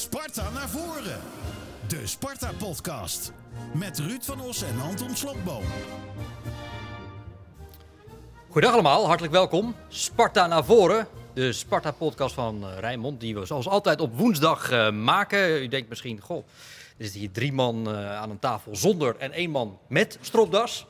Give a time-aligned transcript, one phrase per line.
[0.00, 1.20] Sparta naar voren.
[1.86, 3.32] De Sparta-podcast.
[3.74, 5.62] Met Ruud van Os en Anton Slotboom.
[8.48, 9.74] Goedendag allemaal, hartelijk welkom.
[9.88, 11.06] Sparta naar voren.
[11.34, 15.62] De Sparta-podcast van uh, Rijnmond, die we zoals altijd op woensdag uh, maken.
[15.62, 16.46] U denkt misschien, goh,
[16.96, 20.86] er zitten hier drie man uh, aan een tafel zonder en één man met stropdas.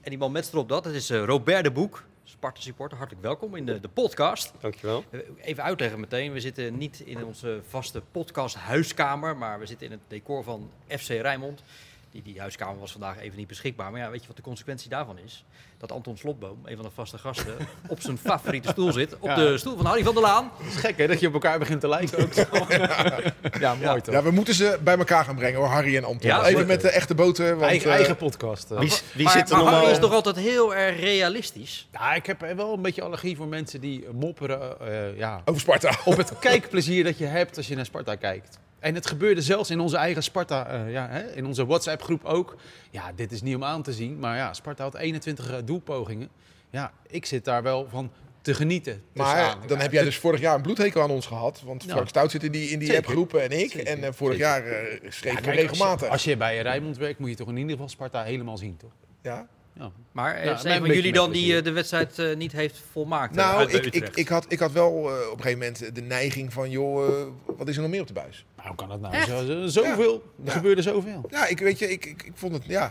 [0.00, 2.04] En die man met stropdas, dat is Robert de Boek,
[2.40, 2.98] Sparta supporter.
[2.98, 4.52] Hartelijk welkom in de, de podcast.
[4.60, 5.04] Dankjewel.
[5.40, 9.92] Even uitleggen meteen, we zitten niet in onze vaste podcast huiskamer, maar we zitten in
[9.92, 11.62] het decor van FC Rijnmond.
[12.10, 13.90] Die, die huiskamer was vandaag even niet beschikbaar.
[13.90, 15.44] Maar ja, weet je wat de consequentie daarvan is?
[15.78, 17.54] Dat Anton Slotboom, een van de vaste gasten,
[17.88, 19.14] op zijn favoriete stoel zit.
[19.18, 19.34] Op Ja.
[19.34, 20.50] de stoel van Harry van der Laan.
[20.56, 22.32] Het is gek hè, dat je op elkaar begint te lijken ook.
[23.60, 24.14] ja, mooi toch?
[24.14, 26.28] Ja, we moeten ze bij elkaar gaan brengen hoor, Harry en Anton.
[26.30, 27.50] Ja, Even met de echte boten.
[27.50, 28.70] Want, eigen, eh, eigen podcast.
[28.70, 28.78] eh.
[28.78, 29.74] Wie, wie maar, zit er maar normaal?
[29.80, 31.88] Harry is toch altijd heel erg realistisch?
[31.92, 35.94] Ja, ik heb wel een beetje allergie voor mensen die mopperen eh, ja, Over Sparta.
[36.04, 38.58] op het kijkplezier dat je hebt als je naar Sparta kijkt.
[38.80, 42.56] En het gebeurde zelfs in onze eigen Sparta, eh, ja, hè, in onze WhatsApp-groep ook.
[42.90, 46.28] Ja, dit is niet om aan te zien, maar ja, Sparta had 21 doelpogingen.
[46.70, 48.10] Ja, ik zit daar wel van
[48.42, 49.02] te genieten.
[49.12, 51.62] Maar dan heb jij dus vorig jaar een bloedhekel aan ons gehad.
[51.64, 51.90] Want Ja.
[51.92, 53.70] Frank Stout zit in die, in die appgroepen en ik.
[53.70, 53.86] Zeker.
[53.86, 54.50] En eh, vorig Zeker.
[54.50, 55.90] jaar eh schreef Ja, ik kijk, regelmatig.
[55.90, 58.56] Als je, als je bij Rijnmond werkt, moet je toch in ieder geval Sparta helemaal
[58.58, 58.90] zien, toch?
[59.22, 59.46] ja?
[59.72, 59.90] Ja.
[60.12, 63.34] Maar Ja, is een van jullie dan die eh, de wedstrijd eh, niet heeft volmaakt?
[63.34, 66.70] Nou, ik, ik, ik, had, ik had wel op een gegeven moment de neiging van...
[66.70, 67.26] joh,
[67.56, 68.44] wat is er nog meer op de buis?
[68.56, 69.24] Nou, hoe kan dat nou?
[69.24, 70.14] Zo, zo- zoveel.
[70.14, 70.52] Er Ja.
[70.52, 71.24] gebeurde zoveel.
[71.30, 72.64] Ja, ik, weet je, ik, ik, ik vond het...
[72.66, 72.90] Ja,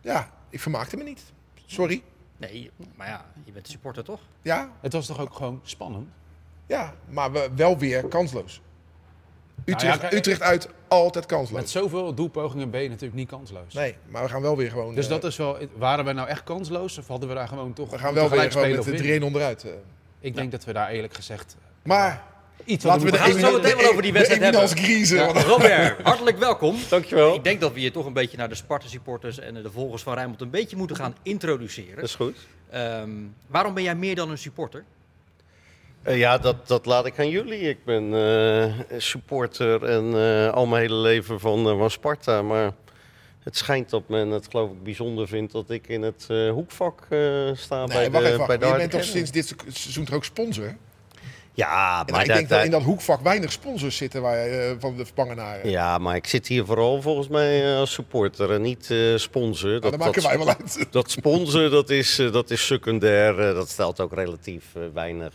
[0.00, 1.20] ja, ik vermaakte me niet.
[1.66, 2.02] Sorry.
[2.36, 4.20] Nee, maar ja, je bent supporter toch?
[4.42, 6.08] Ja, Het was toch ook gewoon spannend?
[6.66, 8.60] ja, maar we, wel weer kansloos.
[9.64, 11.60] Utrecht, Nou ja, kijk- Utrecht uit, altijd kansloos.
[11.60, 13.74] Met zoveel doelpogingen ben je natuurlijk niet kansloos.
[13.74, 14.94] Nee, maar we gaan wel weer gewoon...
[14.94, 17.72] Dus eh, dat is wel, waren we nou echt kansloos of hadden we daar gewoon
[17.72, 19.20] toch We gaan wel weer gewoon spelen met de winnen?
[19.20, 19.64] 3-1 onderuit.
[19.64, 19.70] eh.
[20.20, 22.22] Ik denk dat we daar eerlijk gezegd Maar
[22.64, 24.68] iets laten we de, gaan het zo meteen wel over die wedstrijd hebben.
[24.68, 25.16] griezen.
[25.16, 26.76] Ja, want- Robert, hartelijk welkom.
[26.88, 27.34] Dankjewel.
[27.34, 30.14] Ik denk dat we je toch een beetje naar de Sparta-supporters en de volgers van
[30.14, 31.94] Rijnmond een beetje moeten gaan introduceren.
[31.96, 32.36] Dat is goed.
[32.70, 33.10] Ehm,
[33.46, 34.84] waarom ben jij meer dan een supporter?
[36.02, 37.60] Eh, ja, dat, dat laat ik aan jullie.
[37.60, 42.42] Ik ben eh, supporter en eh, al mijn hele leven van, van Sparta.
[42.42, 42.70] Maar
[43.42, 47.06] het schijnt dat men het geloof ik bijzonder vindt dat ik in het hoekvak
[47.54, 48.46] sta bij wacht de, even.
[48.46, 50.74] bij de je bent toch sinds dit se- seizoen toch ook sponsor?
[51.54, 54.46] Ja, En maar ik dat- denk dat dat- in dat hoekvak weinig sponsors zitten waar,
[54.46, 55.70] eh, van de Spangenaren.
[55.70, 59.68] ja, maar ik zit hier vooral volgens mij als supporter en niet sponsor.
[59.70, 60.86] Nou, dat maken wij wel uit.
[60.90, 63.36] Dat sponsoren, dat is, dat is secundair.
[63.54, 64.64] dat stelt ook relatief
[64.94, 65.34] weinig,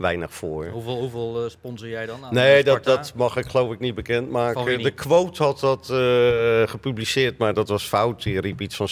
[0.00, 0.66] weinig voor.
[0.66, 2.24] Hoeveel, hoeveel eh, sponsor jij dan?
[2.24, 2.96] aan Nee, dat, Sparta?
[3.02, 4.82] dat mag ik geloof ik niet bekendmaken.
[4.82, 8.22] De quote had dat eh, gepubliceerd, maar dat was fout.
[8.22, 8.88] Die riep iets van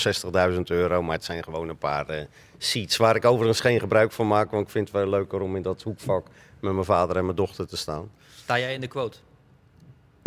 [0.52, 2.24] 60.000 euro, maar het zijn gewoon een paar eh,
[2.58, 2.96] seats.
[2.96, 5.62] Waar ik overigens geen gebruik van maak, want ik vind het wel leuker om in
[5.62, 6.26] dat hoekvak
[6.60, 8.10] met mijn vader en mijn dochter te staan.
[8.36, 9.18] Sta jij in de quote?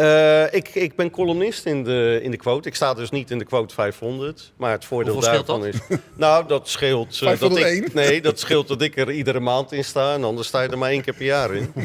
[0.01, 2.67] Eh, ik, ik ben columnist in de, in de quote.
[2.67, 4.51] Ik sta dus niet in de quote 500.
[4.57, 5.75] Maar het voordeel Hoeveel daarvan is.
[6.15, 7.13] Nou, dat scheelt.
[7.21, 7.85] eh, dat 501?
[7.85, 10.13] ik, nee, dat scheelt dat ik er iedere maand in sta.
[10.13, 11.73] En anders sta je er maar één keer per jaar in.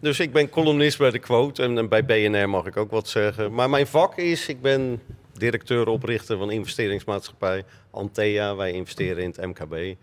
[0.00, 1.62] Dus ik ben columnist bij de quote.
[1.62, 3.54] En, en bij BNR mag ik ook wat zeggen.
[3.54, 4.48] Maar mijn vak is.
[4.48, 5.02] Ik ben
[5.32, 8.56] directeur oprichter van investeringsmaatschappij Antea.
[8.56, 9.96] Wij investeren in het MKB.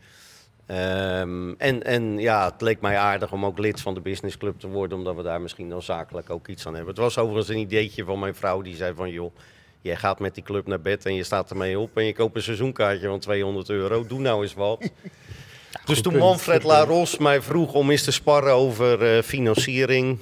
[0.70, 4.68] Ehm, en, en ja, het leek mij aardig om ook lid van de businessclub te
[4.68, 6.94] worden, omdat we daar misschien dan zakelijk ook iets aan hebben.
[6.94, 9.36] Het was overigens een ideetje van mijn vrouw, die zei van joh,
[9.82, 12.36] jij gaat met die club naar bed en je staat ermee op en je koopt
[12.36, 14.90] een seizoenkaartje van 200 euro, doe nou eens wat.
[15.86, 16.64] dus toen Manfred.
[16.64, 20.20] Laros mij vroeg om eens te sparren over eh, financiering,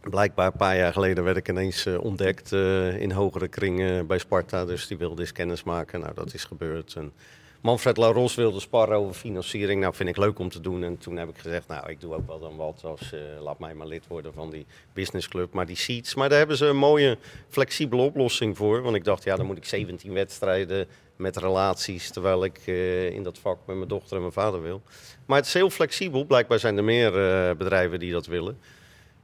[0.00, 4.18] Blijkbaar een paar jaar geleden werd ik ineens eh, ontdekt eh, in hogere kringen bij
[4.18, 4.64] Sparta.
[4.64, 6.00] Dus die wilde eens kennis maken.
[6.00, 6.94] Nou, dat is gebeurd.
[6.94, 7.12] En
[7.60, 9.80] Manfred Laros wilde sparren over financiering.
[9.80, 10.84] Nou, vind ik leuk om te doen.
[10.84, 12.80] En toen heb ik gezegd, nou, ik doe ook wel dan wat.
[12.84, 15.52] Als, eh, laat mij maar lid worden van die businessclub.
[15.52, 18.82] Maar die seats, maar daar hebben ze een mooie flexibele oplossing voor.
[18.82, 22.10] Want ik dacht, ja, dan moet ik 17 wedstrijden met relaties.
[22.10, 24.82] Terwijl ik eh, in dat vak met mijn dochter en mijn vader wil.
[25.26, 26.24] Maar het is heel flexibel.
[26.24, 28.58] Blijkbaar zijn er meer eh, bedrijven die dat willen.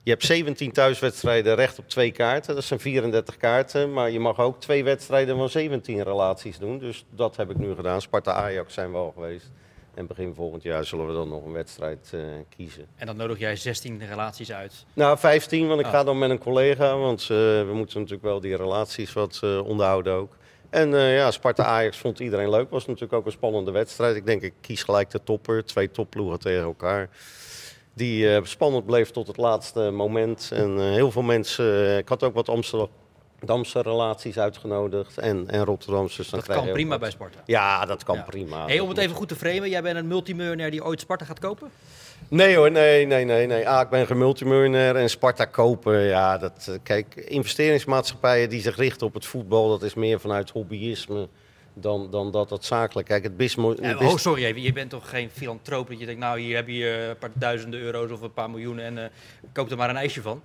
[0.06, 2.54] Je hebt 17 thuiswedstrijden recht op twee kaarten.
[2.54, 3.92] Dat zijn 34 kaarten.
[3.92, 6.78] Maar je mag ook twee wedstrijden van 17 relaties doen.
[6.78, 8.00] Dus dat heb ik nu gedaan.
[8.00, 9.50] Sparta-Ajax zijn we al geweest.
[9.94, 12.20] En begin volgend jaar zullen we dan nog een wedstrijd eh,
[12.56, 12.86] kiezen.
[12.96, 14.84] En dan nodig jij 16 relaties uit.
[14.92, 15.92] Nou, 15, want ik Ah.
[15.92, 16.96] ga dan met een collega.
[16.96, 20.36] Want eh, we moeten natuurlijk wel die relaties wat eh, onderhouden ook.
[20.70, 22.70] En ja, Sparta-Ajax vond iedereen leuk.
[22.70, 24.16] Was natuurlijk ook een spannende wedstrijd.
[24.16, 25.64] Ik denk, ik kies gelijk de topper.
[25.64, 27.08] Twee topploegen tegen elkaar.
[27.96, 30.50] Die eh, spannend bleef tot het laatste moment.
[30.52, 31.64] En eh, heel veel mensen...
[31.86, 35.18] eh, ik had ook wat Amsterdamse relaties uitgenodigd.
[35.18, 36.16] En, en Rotterdamse.
[36.16, 37.00] Dus Dat kan prima wat.
[37.00, 37.38] bij Sparta.
[37.46, 38.22] Ja, dat kan Ja.
[38.22, 38.66] prima.
[38.66, 41.38] Hey, om het even goed te framen, jij bent een multimiljonair die ooit Sparta gaat
[41.38, 41.70] kopen?
[42.28, 43.46] Nee hoor, nee, nee, nee.
[43.46, 43.68] nee.
[43.68, 46.00] Ah, ik ben gemultimiljonair en Sparta kopen.
[46.00, 51.28] Ja, dat, kijk, investeringsmaatschappijen die zich richten op het voetbal, dat is meer vanuit hobbyisme
[51.80, 53.08] dan, dan dat het zakelijk.
[53.08, 56.20] Kijk, het bismo, Ja, oh, sorry, even, je bent toch geen filantroop dat je denkt,
[56.20, 59.04] nou, hier heb je eh, een paar duizenden euro's of een paar miljoenen en eh,
[59.52, 60.42] koop er maar een ijsje van.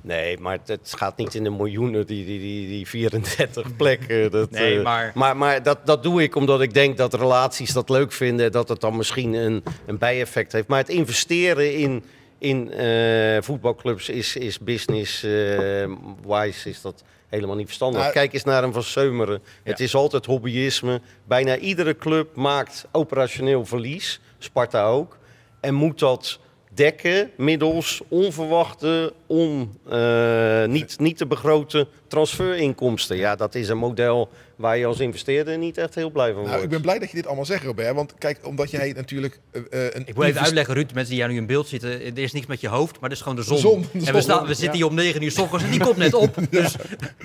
[0.00, 4.30] Nee, maar het, gaat niet in de miljoenen, die, die, die, die 34 plekken.
[4.36, 7.72] Dat, Nee, eh, maar- Maar, maar dat, dat doe ik omdat ik denk dat relaties
[7.72, 8.52] dat leuk vinden.
[8.52, 10.68] Dat het dan misschien een, een bijeffect heeft.
[10.68, 12.04] Maar het investeren in,
[12.38, 12.72] in
[13.42, 18.00] voetbalclubs is, is business-wise is dat helemaal niet verstandig.
[18.00, 19.42] Nou, Kijk eens naar een Van Seumeren.
[19.62, 21.00] Het is altijd hobbyisme.
[21.24, 24.20] Bijna iedere club maakt operationeel verlies.
[24.38, 25.18] Sparta ook.
[25.60, 26.38] En moet dat
[26.76, 33.16] dekken middels onverwachte, on, eh, niet, niet te begrote transferinkomsten.
[33.16, 36.50] Ja, dat is een model waar je als investeerder niet echt heel blij van wordt.
[36.50, 37.94] Nou, ik ben blij dat je dit allemaal zegt, Robert.
[37.94, 40.02] Want kijk, omdat jij natuurlijk eh, eh, een...
[40.06, 42.46] Ik moet even uitleggen, Ruud, mensen die jou nu in beeld zitten, er is niks
[42.46, 43.58] met je hoofd, maar dat is gewoon de zon.
[43.58, 44.54] zon, de en we, staan, we ja.
[44.54, 46.34] zitten hier om 9 uur s ochtends en die komt net op.
[46.50, 46.76] Dus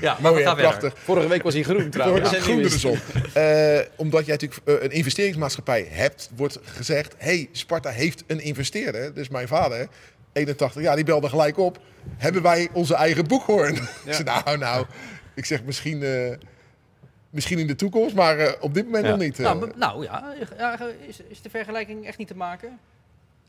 [0.01, 0.93] ja, maar we gaan prachtig.
[0.97, 2.29] Vorige week was hij groen trouwens.
[2.29, 2.99] De zon.
[3.33, 9.13] Eh, omdat jij natuurlijk een investeringsmaatschappij hebt, wordt gezegd: hey, Sparta heeft een investeerder.
[9.13, 9.87] Dus mijn vader,
[10.33, 11.79] 81 jaar, die belde gelijk op.
[12.17, 13.79] Hebben wij onze eigen boekhoorn?
[14.23, 14.85] Nou, nou.
[15.35, 16.31] Ik zeg misschien, eh,
[17.31, 19.09] misschien in de toekomst, maar eh, op dit moment Ja.
[19.11, 19.39] nog niet.
[19.39, 19.45] eh.
[19.45, 22.79] Nou, nou ja, ja, is, is de vergelijking echt niet te maken?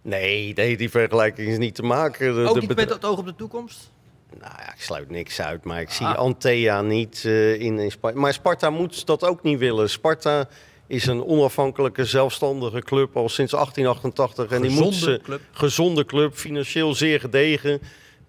[0.03, 2.35] Nee, nee, die vergelijking is niet te maken.
[2.35, 3.91] De, Ook de niet met het oog op de toekomst?
[4.41, 6.15] Nou ja, ik sluit niks uit, maar ik zie Ah.
[6.17, 8.19] Antea niet eh, in, in Sparta.
[8.19, 9.91] Maar Sparta moet dat ook niet willen.
[9.91, 10.49] Sparta
[10.87, 14.51] is een onafhankelijke, zelfstandige club al sinds 1888.
[14.51, 15.41] En die moet ze, club.
[15.53, 17.81] gezonde club, financieel zeer gedegen.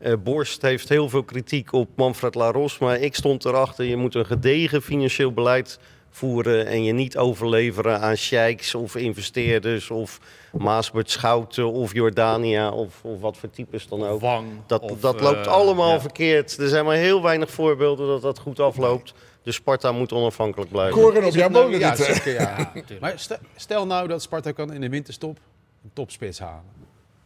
[0.03, 3.85] Eh, Borst heeft heel veel kritiek op Manfred Laros, maar ik stond erachter.
[3.85, 5.79] Je moet een gedegen financieel beleid
[6.09, 10.19] voeren en je niet overleveren aan sheiks of investeerders of
[10.51, 14.21] Maasbert Schouten of Jordania of, of wat voor types dan ook.
[14.21, 14.47] Wang.
[14.67, 16.01] Dat, of, dat loopt eh, allemaal ja.
[16.01, 16.57] verkeerd.
[16.57, 19.13] Er zijn maar heel weinig voorbeelden dat dat goed afloopt.
[19.43, 21.01] Dus Sparta moet onafhankelijk blijven.
[21.01, 21.79] Koren op jouw nou- molen.
[21.79, 22.13] ja, eh.
[22.13, 22.71] zeker, ja.
[23.01, 25.37] Maar stel, stel nou dat Sparta kan in de winterstop
[25.83, 26.71] een topspits halen.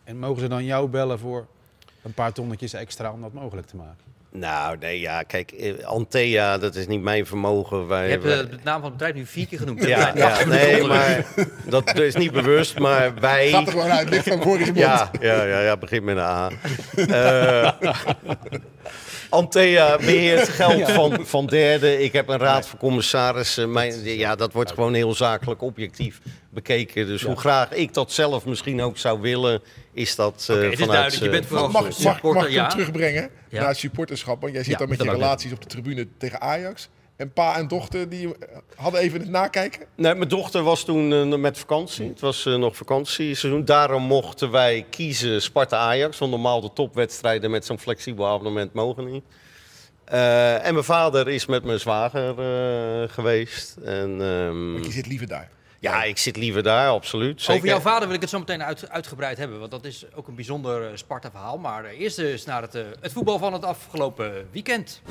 [0.04, 1.48] En mogen ze dan jou bellen voor
[2.08, 4.06] een paar tonnetjes extra om dat mogelijk te maken?
[4.32, 7.88] Nou, nee, ja, kijk, eh, Antea, dat is niet mijn vermogen.
[7.88, 9.84] Wij, Je hebt wij- eh, de naam van het bedrijf nu vier keer genoemd.
[9.84, 11.26] ja, ja, nee, maar
[11.66, 13.50] dat is niet bewust, maar wij...
[13.50, 14.78] Gaat er gewoon uit, ligt van voor in je mond.
[14.78, 16.50] Ja, ja, ja, ja, begint met een A.
[16.96, 17.90] Eh
[19.30, 22.04] Antea beheert geld van, van derden.
[22.04, 23.72] Ik heb een raad van commissarissen.
[23.72, 26.20] Mijn, ja, dat wordt gewoon heel zakelijk objectief
[26.50, 27.08] bekeken.
[27.08, 29.62] Dus hoe graag ik dat zelf misschien ook zou willen,
[29.98, 30.78] is dat eh vanuit...
[30.78, 32.68] duidelijk, je bent eh, vooral Mag, mag, mag, supporter, mag ik hem ja.
[32.68, 33.60] terugbrengen Ja.
[33.60, 34.42] naar het supporterschap?
[34.42, 36.90] Want jij zit Ja, dan met je relaties op de tribune tegen Ajax.
[37.16, 38.30] En pa en dochter die
[38.76, 39.86] hadden even het nakijken.
[39.96, 42.08] Nee, mijn dochter was toen eh, met vakantie.
[42.08, 43.66] Het was eh, nog vakantieseizoen.
[43.66, 46.18] Daarom mochten wij kiezen Sparta-Ajax.
[46.18, 49.24] Want normaal de topwedstrijden met zo'n flexibel abonnement mogen niet.
[50.06, 53.78] Eh, en mijn vader is met mijn zwager eh, geweest.
[53.84, 55.50] En, ehm, je zit liever daar.
[55.80, 57.42] Ja, ik zit liever daar, absoluut.
[57.42, 57.56] Zeker.
[57.56, 60.28] Over jouw vader wil ik het zo meteen uit, uitgebreid hebben, want dat is ook
[60.28, 61.58] een bijzonder eh, Sparta-verhaal.
[61.58, 65.02] Maar eh, eerst eens naar het, eh, het voetbal van het afgelopen weekend.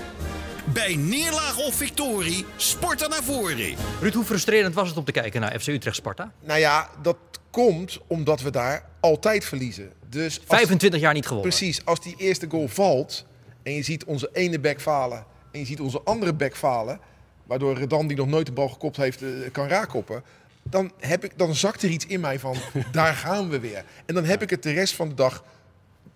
[0.65, 3.75] Bij neerlaag of victorie, Sparta naar voren.
[4.01, 6.33] Ruud, hoe frustrerend was het om te kijken naar FC Utrecht-Sparta?
[6.41, 7.17] Nou ja, dat
[7.51, 9.93] komt omdat we daar altijd verliezen.
[10.09, 11.51] Dus als, 25 jaar niet gewonnen.
[11.51, 13.25] precies, als die eerste goal valt
[13.63, 17.01] en je ziet onze ene back falen en je ziet onze andere back falen,
[17.45, 20.23] waardoor Redan die nog nooit de bal gekopt heeft kan raakkoppen,
[20.71, 22.57] dan, heb ik, dan zakt er iets in mij van
[22.93, 23.85] daar gaan we weer.
[24.07, 25.45] En dan heb ik het de rest van de dag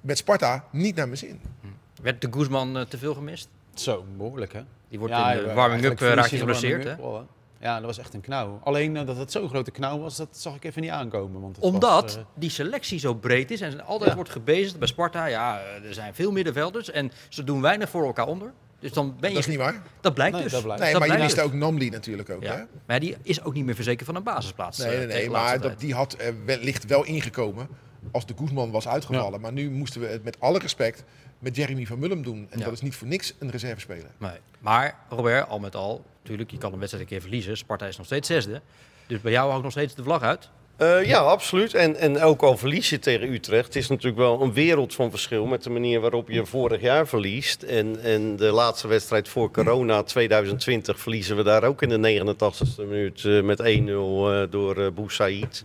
[0.00, 1.40] met Sparta niet naar mijn zin.
[2.02, 3.49] Werd de Guzman eh, te veel gemist?
[3.75, 4.61] Zo, behoorlijk hè?
[4.88, 6.85] Die wordt Ja, in de warming-up eh, raakt geblesseerd.
[6.85, 6.97] hè?
[6.97, 7.66] warming-up wel, hè?
[7.66, 8.61] Ja, dat was echt een knauw.
[8.64, 11.40] Alleen eh, dat het zo'n grote knauw was, dat zag ik even niet aankomen.
[11.40, 14.16] Want Omdat was, die selectie zo breed is en altijd Ja.
[14.16, 15.26] wordt gebezigd bij Sparta.
[15.26, 18.52] Ja, er zijn veel middenvelders en ze doen weinig voor elkaar onder.
[18.81, 19.35] Dus dan ben je...
[19.35, 19.83] Dat is niet waar.
[20.01, 20.53] Dat blijkt Nee, dus.
[20.53, 20.83] dat blijkt.
[20.83, 21.45] Nee, maar je blijkt mist dus.
[21.45, 22.43] ook Namli natuurlijk ook.
[22.43, 22.53] Hè?
[22.55, 22.67] Ja.
[22.87, 24.79] Maar die is ook niet meer verzekerd van een basisplaats.
[24.79, 27.69] Nee, eh, nee, nee, de laatste maar dat, die had eh, wellicht wel ingekomen
[28.11, 29.41] als de Guzman was uitgevallen.
[29.41, 31.05] Maar nu moesten we het met alle respect
[31.39, 32.47] met Jeremy van Mullum doen.
[32.51, 32.65] En Ja.
[32.65, 34.11] dat is niet voor niks een reservespeler.
[34.19, 34.37] Nee.
[34.59, 37.57] Maar Robert, al met al, natuurlijk, je kan een wedstrijd een keer verliezen.
[37.57, 38.61] Sparta is nog steeds zesde.
[39.07, 40.49] Dus bij jou houdt nog steeds de vlag uit.
[40.81, 41.75] Eh, ja, absoluut.
[41.75, 45.11] En, en ook al verlies je tegen Utrecht, het is natuurlijk wel een wereld van
[45.11, 47.63] verschil met de manier waarop je vorig jaar verliest.
[47.63, 52.89] En, en de laatste wedstrijd voor corona 2020 verliezen we daar ook in de 89ste
[52.89, 55.65] minuut eh, met 1-0 eh, door eh Boussaïd.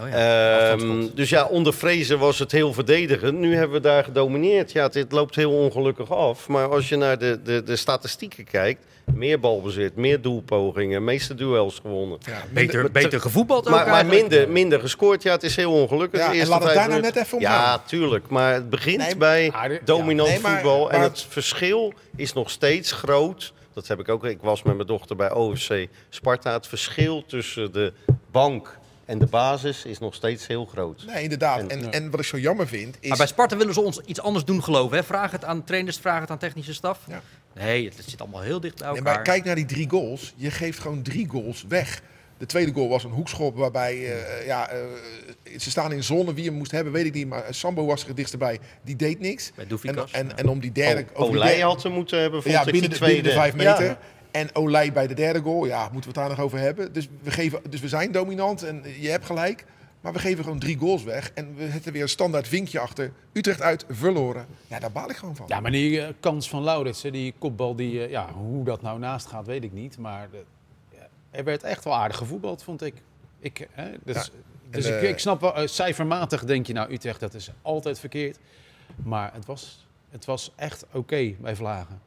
[0.00, 0.70] Oh ja.
[0.72, 3.38] Ehm, dus ja, onder Vrezen was het heel verdedigend.
[3.38, 4.72] Nu hebben we daar gedomineerd.
[4.72, 6.48] Ja, dit loopt heel ongelukkig af.
[6.48, 11.78] Maar als je naar de, de, de statistieken kijkt, meer balbezit, meer doelpogingen, meeste duels
[11.82, 12.18] gewonnen.
[12.20, 16.20] Ja, beter, beter gevoetbald ook Maar, maar minder, minder gescoord, ja, het is heel ongelukkig.
[16.20, 17.80] Ja, en laat het vijf daar nou minuten- net even om Ja, gaan.
[17.86, 18.28] tuurlijk.
[18.28, 19.52] Maar het begint Nee, bij
[19.84, 20.34] dominant ja.
[20.34, 20.90] Nee, maar- voetbal.
[20.90, 23.52] en het verschil is nog steeds groot.
[23.74, 24.24] Dat heb ik ook.
[24.24, 26.52] Ik was met mijn dochter bij OFC Sparta.
[26.52, 27.92] Het verschil tussen de
[28.30, 28.78] bank
[29.10, 31.04] en de basis is nog steeds heel groot.
[31.06, 31.58] Nee, inderdaad.
[31.60, 33.08] En- En, en wat ik zo jammer vind, is...
[33.08, 34.96] Maar bij Sparta willen ze ons iets anders doen geloven.
[34.96, 35.04] Hè?
[35.04, 37.00] Vraag het aan trainers, vraag het aan technische staf.
[37.08, 37.22] Ja.
[37.54, 39.14] Nee, het zit allemaal heel dicht bij Nee, elkaar.
[39.14, 40.32] maar kijk naar die drie goals.
[40.36, 42.02] Je geeft gewoon drie goals weg.
[42.38, 44.78] De tweede goal was een hoekschop waarbij eh, ja, eh,
[45.58, 46.34] ze staan in zone.
[46.34, 47.26] Wie hem moest hebben, weet ik niet.
[47.28, 48.58] Maar Sambo was er het dichtst bij.
[48.82, 49.52] Die deed niks.
[49.54, 50.10] Bij En, Doefikas.
[50.10, 50.36] en, ja.
[50.36, 51.00] en om die derde...
[51.12, 53.24] O- over die Olij had hem moeten hebben, vond ja, ik, binnen die de, binnen
[53.24, 53.84] de vijf meter.
[53.84, 53.98] Ja.
[54.30, 55.66] En Olij bij de derde goal.
[55.66, 56.92] Ja, moeten we het daar nog over hebben.
[56.92, 59.64] Dus we, geven, dus we zijn dominant en je hebt gelijk.
[60.00, 61.30] Maar we geven gewoon drie goals weg.
[61.34, 63.12] En we zetten weer een standaard vinkje achter.
[63.32, 64.46] Utrecht uit, verloren.
[64.66, 65.46] Ja, daar baal ik gewoon van.
[65.48, 68.82] Ja, maar die eh, kans van Laurits, hè, die kopbal, die, eh, ja, hoe dat
[68.82, 69.98] nou naast gaat, weet ik niet.
[69.98, 70.28] Maar
[70.90, 72.94] ja, er werd echt wel aardig gevoetbald, vond ik.
[73.40, 74.24] ik hè, dus Ja,
[74.70, 77.98] dus ik, eh, ik snap wel, eh, cijfermatig denk je, nou Utrecht, dat is altijd
[77.98, 78.38] verkeerd.
[79.02, 82.00] Maar het was, het was echt oké bij Vlagen.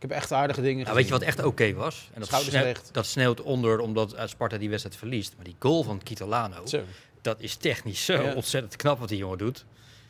[0.00, 2.08] Ik heb echt aardige dingen Nou, weet je wat echt oké was?
[2.12, 2.88] En dat, recht.
[2.92, 5.32] dat sneeuwt onder omdat eh, Sparta die wedstrijd verliest.
[5.36, 6.82] Maar die goal van Kitolano, Zo.
[7.22, 8.34] dat is technisch zo Ja.
[8.34, 9.64] ontzettend knap wat die jongen doet.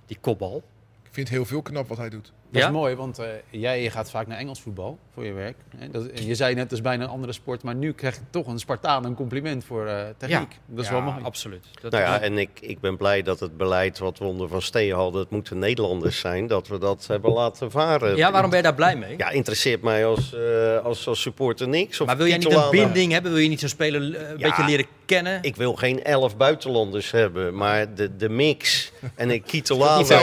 [0.07, 0.63] Die kopbal.
[1.03, 2.33] Ik vind heel veel knap wat hij doet.
[2.53, 2.67] Dat Ja?
[2.69, 5.57] is mooi, want eh, jij gaat vaak naar Engels voetbal voor je werk.
[5.77, 5.89] Hè?
[5.91, 7.63] Dat, en je zei net, dat is bijna een andere sport.
[7.63, 10.59] Maar nu krijg je toch een Spartaan een compliment voor eh, techniek.
[10.67, 11.25] Dat is Ja, wel mooi.
[11.25, 11.65] Absoluut.
[11.83, 14.49] Dat Nou ja, is- en ik, ik ben blij dat het beleid wat we onder
[14.49, 18.17] Van Steen hadden, het moeten Nederlanders zijn, dat we dat hebben laten varen.
[18.17, 19.15] ja, waarom ben je daar blij mee?
[19.17, 22.01] Ja, interesseert mij als, eh, als, als supporter niks.
[22.01, 23.33] Of maar wil jij niet een binding hebben?
[23.33, 25.39] Wil je niet zo'n speler een Ja, beetje leren kennen?
[25.43, 30.19] Ik wil geen elf buitenlanders hebben, maar de, de mix en een Niet Kitolano, zo,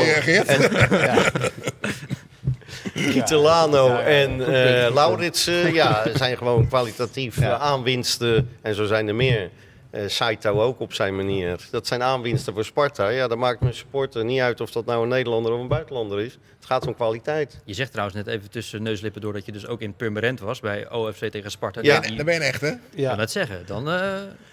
[2.97, 4.93] eh, Ja, ja, en eh punt.
[4.95, 7.53] Lauritsen ja, zijn gewoon kwalitatief Ja.
[7.53, 8.49] eh, aanwinsten.
[8.61, 9.49] En zo zijn er meer.
[9.89, 11.67] Eh Saito ook op zijn manier.
[11.71, 13.09] Dat zijn aanwinsten voor Sparta.
[13.09, 16.19] Ja, dat maakt mijn supporter niet uit of dat nou een Nederlander of een buitenlander
[16.21, 16.31] is.
[16.55, 17.59] Het gaat om kwaliteit.
[17.65, 20.59] Je zegt trouwens net even tussen neuslippen door dat je dus ook in Purmerend was
[20.59, 21.81] bij OFC tegen Sparta.
[21.81, 21.99] Ja.
[21.99, 22.67] Die- Dan ben je echte.
[22.91, 23.09] Ik Ja.
[23.09, 23.63] kan het zeggen.
[23.65, 23.93] Dan, eh,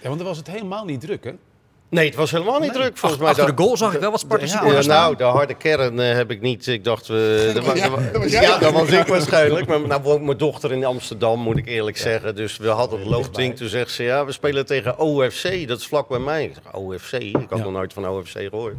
[0.01, 1.33] ja, want dan was het helemaal niet druk, hè?
[1.95, 2.81] Nee, het was helemaal niet Nee.
[2.81, 3.31] druk volgens mij.
[3.31, 6.01] achter Dat- de goal zag ik wel wat Sparta Ja, Ja, nou, de harde kern
[6.01, 6.67] eh, heb ik niet.
[6.67, 7.75] Ik dacht, we Ja, dat wa-
[8.13, 8.43] dat was jij.
[8.43, 9.67] ja, dat was ik waarschijnlijk.
[9.67, 12.35] Maar nou woont mijn dochter in Amsterdam, moet ik eerlijk zeggen.
[12.35, 13.57] Dus we hadden het loopding.
[13.57, 15.69] Toen zegt ze, ja, we spelen tegen OFC.
[15.69, 16.45] Dat is vlak bij mij.
[16.45, 17.13] Ik zeg, OFC?
[17.13, 17.65] Ik had Ja.
[17.65, 18.75] nog nooit van OFC gehoord.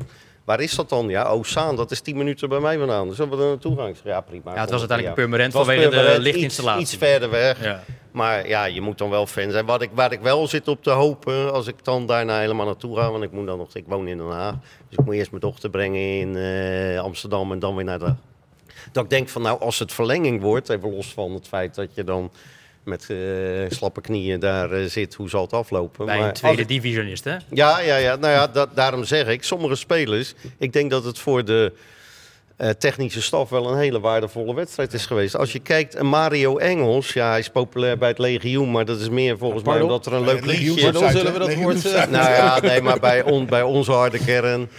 [0.45, 1.07] Waar is dat dan?
[1.09, 3.07] Ja, Ozaan, dat is 10 minuten bij mij vandaan.
[3.07, 3.93] Dus zullen we er naartoe gaan?
[4.03, 4.53] Ja, prima.
[4.53, 6.81] Ja, het was uiteindelijk was vanwege de lichtinstallatie.
[6.81, 7.63] Iets, iets verder weg.
[7.63, 7.83] Ja.
[8.11, 9.65] Maar ja, je moet dan wel fan zijn.
[9.65, 12.97] Wat ik, waar ik wel zit op te hopen, als ik dan daarna helemaal naartoe
[12.97, 14.55] ga, want ik moet dan nog, ik woon in Den Haag,
[14.89, 18.13] dus ik moet eerst mijn dochter brengen in eh, Amsterdam en dan weer naar de.
[18.91, 21.95] Dat ik denk van, nou, als het verlenging wordt, even los van het feit dat
[21.95, 22.31] je dan
[22.85, 23.17] met eh,
[23.69, 26.05] slappe knieën daar eh, zit, hoe zal het aflopen?
[26.05, 27.35] Bij Maar een tweede als divisionist, hè?
[27.49, 28.15] ja, ja, ja.
[28.15, 31.73] Nou ja, dat, daarom zeg ik, sommige spelers, ik denk dat het voor de
[32.57, 35.35] eh, technische staf wel een hele waardevolle wedstrijd is geweest.
[35.35, 38.99] Als je kijkt, een Mario Engels, ja, hij is populair bij het legioen, maar dat
[38.99, 40.81] is meer volgens mij omdat er een leuk liedje...
[40.81, 41.83] Pardon, Zuid, zullen we dat woord.
[42.09, 44.69] Nou ja, nee, maar bij, on, bij onze harde kern.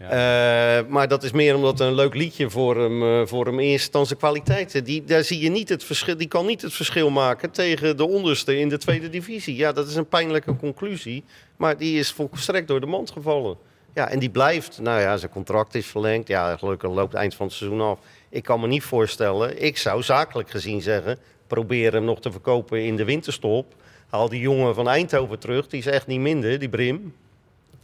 [0.00, 3.90] Eh, maar dat is meer omdat een leuk liedje voor hem, eh, voor hem is
[3.90, 4.84] dan zijn kwaliteiten.
[4.84, 6.16] Die, daar zie je niet het verschil.
[6.16, 9.56] Die kan niet het verschil maken tegen de onderste in de tweede divisie.
[9.56, 11.24] Ja, dat is een pijnlijke conclusie.
[11.56, 13.56] Maar die is volstrekt door de mand gevallen.
[13.94, 14.78] Ja, en die blijft.
[14.80, 16.28] Nou ja, zijn contract is verlengd.
[16.28, 17.98] Ja, gelukkig loopt het eind van het seizoen af.
[18.28, 19.62] Ik kan me niet voorstellen.
[19.62, 21.18] Ik zou zakelijk gezien zeggen.
[21.46, 23.74] Probeer hem nog te verkopen in de winterstop.
[24.08, 25.66] Haal die jongen van Eindhoven terug.
[25.68, 27.14] Die is echt niet minder, die Brim.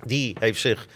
[0.05, 0.87] Die heeft zich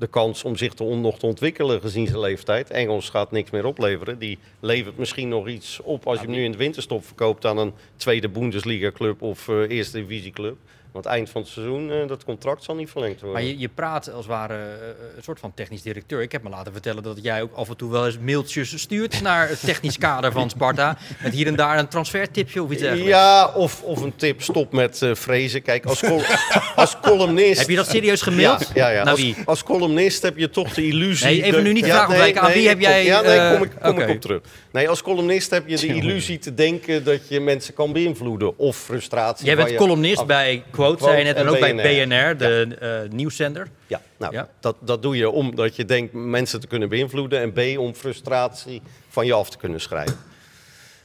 [0.00, 2.70] de kans om zich te on- nog te ontwikkelen gezien zijn leeftijd.
[2.70, 4.18] Engels gaat niks meer opleveren.
[4.18, 7.58] Die levert misschien nog iets op als je hem nu in de winterstop verkoopt aan
[7.58, 10.56] een tweede Bundesliga club of eh, eerste divisie club.
[10.92, 13.40] Want eind van het seizoen, eh, dat contract zal niet verlengd worden.
[13.42, 16.22] Maar je, je praat als het ware eh, een soort van technisch directeur.
[16.22, 19.22] Ik heb me laten vertellen dat jij ook af en toe wel eens mailtjes stuurt
[19.22, 20.96] naar het technisch kader van Sparta.
[21.22, 23.10] Met hier en daar een transfertipje of iets dergelijks.
[23.10, 25.62] Ja, of, of een tip, stop met eh vrezen.
[25.62, 26.22] Kijk, als, col-
[26.76, 27.58] als columnist...
[27.60, 28.70] Heb je dat serieus gemaild?
[28.74, 29.10] Ja, ja, ja.
[29.10, 31.26] Als, als columnist heb je toch de illusie...
[31.26, 32.32] Nee, even dat- nu niet de Ja, vraag.
[32.34, 34.40] Aan wie heb jij, Ja, nee, eh, kom, ik, kom ik op terug.
[34.72, 38.58] Nee, als columnist heb je de illusie te denken dat je mensen kan beïnvloeden.
[38.58, 39.46] Of frustratie.
[39.46, 42.36] Jij bent je- columnist af- bij Quote, Quote zei net, en en ook bij BNR.
[42.36, 43.68] De eh, nieuwszender.
[43.86, 44.48] Ja, nou, Ja.
[44.60, 47.40] Dat, dat doe je omdat je denkt mensen te kunnen beïnvloeden.
[47.40, 50.18] En B, om frustratie van je af te kunnen schrijven.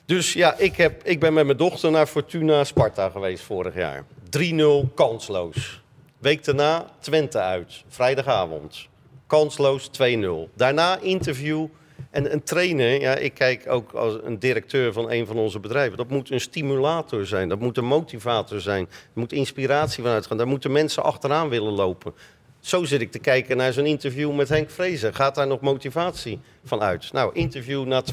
[0.06, 4.04] Dus ja, ik, heb, ik ben met mijn dochter naar Fortuna Sparta geweest vorig jaar.
[4.38, 5.82] 3-0 kansloos.
[6.18, 8.88] Week daarna Twente uit, vrijdagavond.
[9.28, 9.92] Kansloos 2-0.
[10.54, 11.68] Daarna interview
[12.16, 13.02] en een trainer.
[13.02, 15.98] Ja, ik kijk ook als een directeur van een van onze bedrijven.
[15.98, 18.84] Dat moet een stimulator zijn, dat moet een motivator zijn.
[18.90, 20.38] Er moet inspiratie van uitgaan.
[20.38, 22.14] Daar moeten mensen achteraan willen lopen.
[22.60, 25.14] Zo zit ik te kijken naar zo'n interview met Henk Vrezen.
[25.14, 27.14] Gaat daar nog motivatie van uit?
[27.14, 28.04] Nou, interview na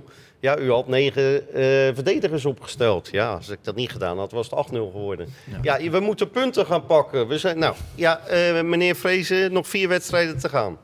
[0.00, 0.02] 2-0.
[0.40, 1.62] Ja, u had negen eh,
[1.94, 3.08] verdedigers opgesteld.
[3.12, 5.28] Ja, als ik dat niet gedaan had, was het 8-0 geworden.
[5.62, 5.90] Ja.
[5.90, 7.28] we moeten punten gaan pakken.
[7.28, 10.78] We zijn, nou, ja, eh, meneer Vrezen, nog vier wedstrijden te gaan.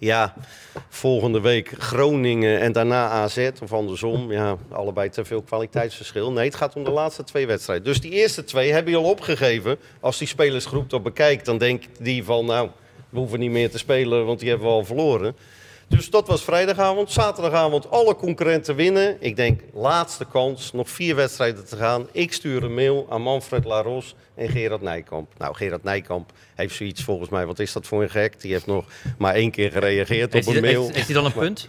[0.00, 0.34] Ja,
[0.88, 4.32] volgende week Groningen en daarna AZ of andersom.
[4.32, 6.32] Ja, allebei te veel kwaliteitsverschil.
[6.32, 7.84] Nee, het gaat om de laatste twee wedstrijden.
[7.84, 9.76] Dus die eerste twee heb je al opgegeven.
[10.00, 12.46] Als die spelersgroep dat bekijkt, dan denkt die van...
[12.46, 12.68] nou,
[13.08, 15.36] we hoeven niet meer te spelen, want die hebben we al verloren.
[15.88, 17.10] Dus dat was vrijdagavond.
[17.10, 19.16] Zaterdagavond alle concurrenten winnen.
[19.20, 22.06] Ik denk, laatste kans, nog vier wedstrijden te gaan.
[22.12, 25.32] Ik stuur een mail aan Manfred Laros en Gerard Nijkamp.
[25.38, 27.46] Nou, Gerard Nijkamp heeft zoiets volgens mij.
[27.46, 28.40] Wat is dat voor een gek?
[28.40, 28.84] Die heeft nog
[29.18, 30.82] maar één keer gereageerd Heeft op een mail.
[30.82, 31.68] heeft, heeft hij dan een punt?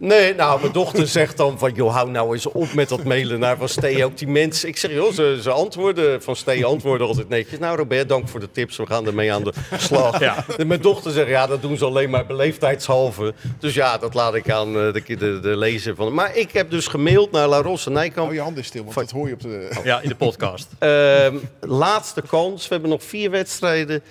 [0.00, 3.38] Nee, nou, mijn dochter zegt dan van, joh, hou nou eens op met dat mailen
[3.38, 4.04] naar Van Stee.
[4.04, 7.58] Ook die mensen, ik zeg, joh, ze, ze antwoorden, Van Stee antwoorden altijd netjes.
[7.58, 10.18] Nou, Robert, dank voor de tips, we gaan ermee aan de slag.
[10.20, 10.44] Ja.
[10.56, 13.34] En Mijn dochter zegt, ja, dat doen ze alleen maar beleefdheidshalve.
[13.58, 16.14] Dus ja, dat laat ik aan eh, de, de, de lezer van.
[16.14, 18.18] Maar ik heb dus gemaild naar La Rosse Nijkamp.
[18.26, 19.80] Hou je handen stil, want dat hoor je op de...
[19.84, 20.68] Ja, in de podcast.
[20.78, 22.62] Ehm, laatste kans.
[22.62, 24.02] We hebben nog vier wedstrijden.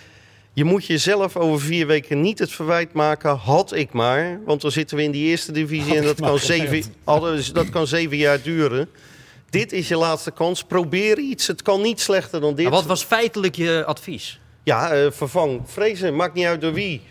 [0.59, 3.35] Je moet jezelf over vier weken niet het verwijt maken.
[3.35, 4.41] Had ik maar.
[4.45, 7.87] Want dan zitten we in die eerste divisie en dat kan, zeven, hadden- dat kan
[7.87, 8.89] zeven jaar duren.
[9.49, 10.63] Dit is je laatste kans.
[10.63, 11.47] Probeer iets.
[11.47, 12.63] Het kan niet slechter dan dit.
[12.65, 14.39] Maar wat was feitelijk je advies?
[14.63, 16.15] Ja, eh, vervang Vrezen.
[16.15, 17.01] Maakt niet uit door wie.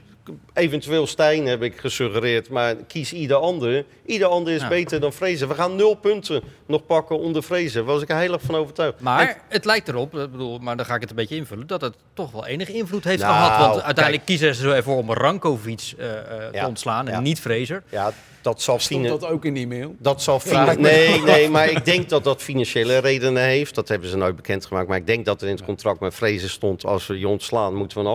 [0.52, 3.84] Eventueel Stijn heb ik gesuggereerd, maar kies ieder ander.
[4.06, 4.68] Ieder ander is Ja.
[4.68, 5.48] beter dan Vrezen.
[5.48, 7.84] We gaan nul punten nog pakken onder Vrezen.
[7.84, 9.00] Daar was ik er heel erg van overtuigd.
[9.00, 11.80] Maar het lijkt erop, ik bedoel, maar dan ga ik het een beetje invullen, dat
[11.80, 13.58] het toch wel enige invloed heeft Nou, gehad.
[13.58, 13.84] Want kijk.
[13.84, 17.20] uiteindelijk kiezen ze ervoor om Rankovic eh, eh, Ja, te ontslaan en ja.
[17.20, 17.82] niet Fraser.
[17.88, 19.94] Ja, dat zal Stond Fine- dat ook in die mail?
[19.98, 20.40] Dat zal
[20.78, 23.74] nee, nee, maar ik denk dat dat financiële redenen heeft.
[23.74, 24.88] Dat hebben ze nooit bekendgemaakt.
[24.88, 26.84] Maar ik denk dat er in het contract met Vrezen stond...
[26.84, 28.10] als we je ontslaan, moeten we een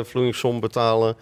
[0.00, 1.16] afvloeingssom betalen.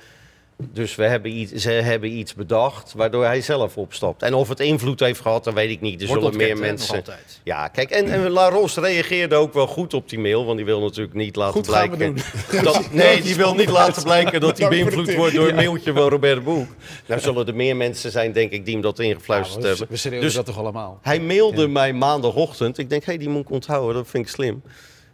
[0.73, 4.23] Dus we hebben iets, ze hebben iets bedacht waardoor hij zelf opstapt.
[4.23, 6.01] En of het invloed heeft gehad, dat weet ik niet.
[6.01, 7.05] Er Wordt zullen meer mensen...
[7.43, 10.45] Ja, kijk, en, en La Ros reageerde ook wel goed op die mail.
[10.45, 12.17] Want die wil natuurlijk niet laten Goed gaan we blijken...
[12.65, 16.09] Dat, nee, die wil niet laten blijken dat hij beïnvloed wordt door een mailtje van
[16.09, 16.67] Robert de Boek.
[17.07, 19.87] Nou zullen er meer mensen zijn, denk ik, die hem dat ingefluisterd hebben.
[19.89, 20.99] we schreeuwen Dus dat toch allemaal?
[21.03, 22.79] hij mailde mij maandagochtend.
[22.79, 23.95] Ik denk, hé, die moet ik onthouden.
[23.95, 24.63] Dat vind ik slim.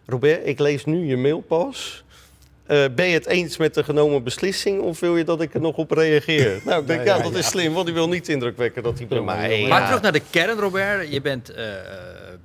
[0.06, 2.04] Robert, ik lees nu je mail pas.
[2.68, 5.60] Eh, ben je het eens met de genomen beslissing of wil je dat ik er
[5.60, 6.60] nog op reageer?
[6.64, 7.38] Nou, ik denk, Ja, ja, ja, dat ja.
[7.38, 9.66] is slim, want die wil niet indrukwekken dat hij bij mij...
[9.68, 11.12] Maar terug naar de kern, Robert.
[11.12, 11.64] Je bent eh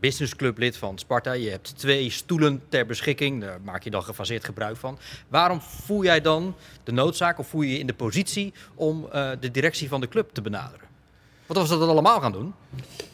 [0.04, 1.32] businessclublid van Sparta.
[1.32, 3.42] Je hebt twee stoelen ter beschikking.
[3.42, 5.00] Daar maak je dan gefaseerd gebruik van.
[5.28, 9.30] Waarom voel jij dan de noodzaak of voel je je in de positie om eh,
[9.40, 10.88] de directie van de club te benaderen?
[11.46, 12.54] Wat als we dat allemaal gaan doen?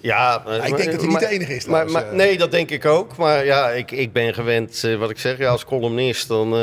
[0.02, 2.14] Ja, ik denk dat hij niet de enige is Maar, maar, eh.
[2.16, 3.18] nee, dat denk ik ook.
[3.18, 6.60] Maar ja, ik, ik ben gewend, eh, wat ik zeg, ja, als columnist, dan eh,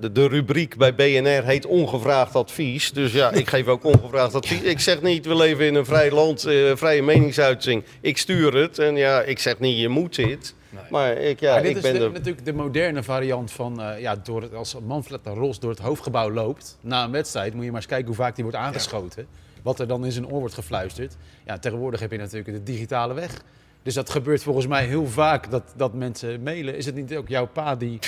[0.00, 2.92] de, de rubriek bij BNR heet ongevraagd advies.
[2.92, 4.60] Dus ja, ik geef ook ongevraagd advies.
[4.60, 7.84] Ik zeg niet, we leven in een vrij land, eh, vrije meningsuiting.
[8.00, 10.54] Ik stuur het en ja, ik zeg niet, je moet dit.
[10.90, 12.12] Maar ik, ja, maar dit ik is ben de- er...
[12.12, 13.82] natuurlijk de moderne variant van...
[13.82, 16.76] eh, ja, door het, als Manfred de Ros door het hoofdgebouw loopt...
[16.80, 19.26] na een wedstrijd moet je maar eens kijken hoe vaak die wordt aangeschoten.
[19.62, 21.16] Wat er dan in zijn oor wordt gefluisterd.
[21.44, 23.42] Ja, tegenwoordig heb je natuurlijk de digitale weg.
[23.82, 26.76] Dus dat gebeurt volgens mij heel vaak dat, dat mensen mailen.
[26.76, 27.98] Is het niet ook jouw pa die,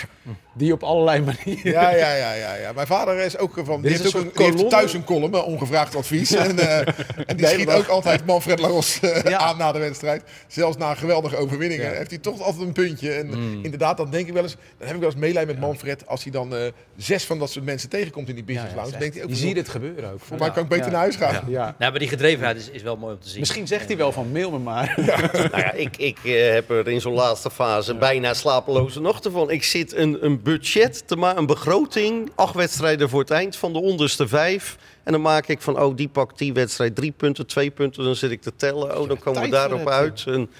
[0.54, 1.72] die op allerlei manieren...
[1.72, 2.72] Ja, ja, ja, ja, ja.
[2.72, 3.80] Mijn vader is ook van.
[3.83, 6.33] Die Dit is heeft, een ook een, die heeft thuis een column, eh, ongevraagd advies.
[6.35, 6.78] En, eh,
[7.26, 7.76] en die schiet dag.
[7.78, 9.38] ook altijd Manfred Laros eh, Ja.
[9.38, 10.22] aan na de wedstrijd.
[10.46, 11.92] Zelfs na geweldige overwinningen Ja.
[11.96, 13.12] heeft hij toch altijd een puntje.
[13.12, 13.64] En Mm.
[13.64, 14.56] inderdaad, dan denk ik wel eens.
[14.78, 16.06] Dan heb ik wel eens meelijden met Manfred.
[16.06, 16.62] Als hij dan eh,
[16.96, 18.90] zes van dat soort mensen tegenkomt in die business ja, lounge.
[18.98, 20.20] denkt echt- hij ook je ziet het gebeuren ook.
[20.20, 21.33] Voor mij kan ik beter naar huis gaan.
[21.35, 21.42] Ja.
[21.46, 21.74] Ja.
[21.78, 23.40] Nou, maar die gedrevenheid is, is wel mooi om te zien.
[23.40, 24.94] Misschien zegt hij wel van mail me maar.
[25.62, 29.50] Nou ja, ik, ik eh, heb er in zo'n laatste fase bijna slapeloze nachten van.
[29.50, 33.72] Ik zit een, een budget te maken, een begroting, acht wedstrijden voor het eind van
[33.72, 34.76] de onderste vijf.
[35.04, 38.04] En dan maak ik van, oh, die pakt die wedstrijd drie punten, twee punten.
[38.04, 38.98] Dan zit ik te tellen.
[39.00, 40.24] Oh, dan komen we daarop uit.
[40.26, 40.50] En,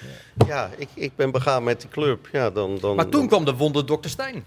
[0.47, 2.27] ja, ik, ik ben begaan met die club.
[2.31, 4.07] Ja, dan, dan, Maar toen dan- kwam de wonder Dr.
[4.07, 4.43] Stijn.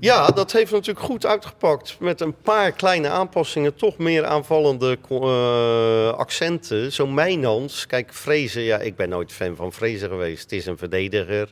[0.00, 1.96] Ja, dat heeft natuurlijk goed uitgepakt.
[2.00, 6.92] Met een paar kleine aanpassingen, toch meer aanvallende eh, accenten.
[6.92, 10.42] Zo Mijnans, kijk, Vrezen, ja, ik ben nooit fan van Vrezen geweest.
[10.42, 11.48] Het is een verdediger,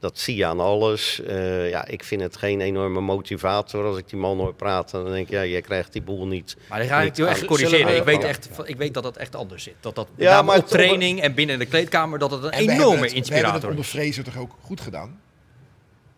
[0.00, 1.22] dat zie je aan alles.
[1.22, 5.02] Eh, ja, ik vind het geen enorme motivator als ik die man hoor praten.
[5.04, 6.56] Dan denk ik, ja, jij krijgt die boel niet.
[6.68, 7.96] Maar die ga ik echt corrigeren.
[7.96, 9.74] Ik we- weet, echt, ik weet dat dat echt anders zit.
[9.80, 12.70] Dat dat Ja, maar op training en binnen de kleedkamer dat het een En we
[12.72, 13.90] hebben enorme het- We hebben het inspirator onder is.
[13.90, 15.20] Fraser toch ook goed gedaan?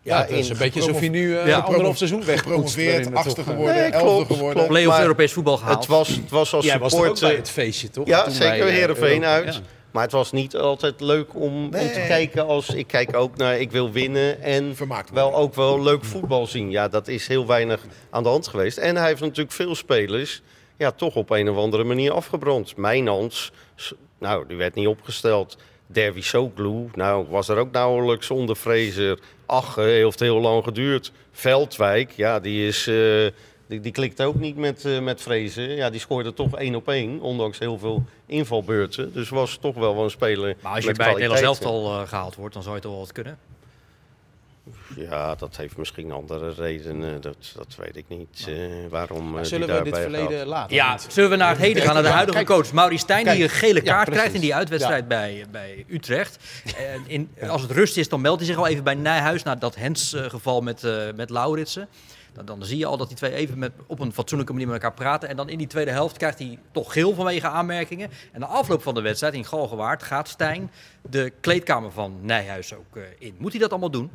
[0.03, 1.57] Ja, Ja, het is in een beetje alsof je nu eh, Ja.
[1.59, 4.67] anderhalf seizoen weg Gepromoveerd, achtste geworden, Nee, elfde klopt, geworden.
[4.67, 5.77] Play-off Europees voetbal gehaald.
[5.77, 7.27] Het was, het was als Jij was ook supporter...
[7.27, 8.07] bij het feestje, toch?
[8.07, 9.53] Ja, Toen zeker wij, eh, Heerenveen uit.
[9.53, 9.59] ja.
[9.91, 12.69] Maar het was niet altijd leuk om, om te kijken als...
[12.69, 14.75] Ik kijk ook naar, ik wil winnen en
[15.13, 16.71] wel ook wel leuk voetbal zien.
[16.71, 18.77] Ja, dat is heel weinig aan de hand geweest.
[18.77, 20.41] En hij heeft natuurlijk veel spelers
[20.77, 22.77] ja, toch op een of andere manier afgebrand.
[22.77, 23.51] Mijnans,
[24.19, 25.57] nou, die werd niet opgesteld.
[25.91, 29.19] Derby Soglu, nou, was er ook nauwelijks onder Fraser.
[29.45, 31.11] Ache heeft heel lang geduurd.
[31.31, 32.87] Veldwijk, ja, die is...
[32.87, 33.27] eh,
[33.67, 35.75] die, die klikt ook niet met, eh met Fraser.
[35.75, 39.13] Ja, die scoorde toch één op één, ondanks heel veel invalbeurten.
[39.13, 42.07] Dus was toch wel wel een speler maar als je bij het Nederlands elftal eh,
[42.07, 43.37] gehaald wordt, dan zou je toch wel wat kunnen.
[44.95, 47.21] Ja, dat heeft misschien andere redenen.
[47.21, 48.45] Dat, dat weet ik niet.
[48.47, 48.55] eh,
[48.89, 50.47] waarom eh, Zullen die we dit daarbij verleden gaat.
[50.47, 50.75] laten?
[50.75, 52.47] Ja, zullen we naar het heden gaan, naar de huidige kijk.
[52.47, 52.71] coach.
[52.71, 56.37] Mauri Stijn, die een gele kaart krijgt in die uitwedstrijd bij, bij Utrecht.
[56.77, 59.43] En in, als het rust is, dan meldt hij zich al even bij Nijhuis...
[59.43, 61.87] na dat Hens-geval met, eh met Lauritsen.
[62.33, 64.81] Dan, dan zie je al dat die twee even met, op een fatsoenlijke manier met
[64.81, 65.29] elkaar praten.
[65.29, 68.09] En dan in die tweede helft krijgt hij toch geel vanwege aanmerkingen.
[68.31, 70.71] En na afloop van de wedstrijd in Galgenwaard gaat Stijn
[71.09, 73.35] de kleedkamer van Nijhuis ook eh, in.
[73.37, 74.11] Moet hij dat allemaal doen?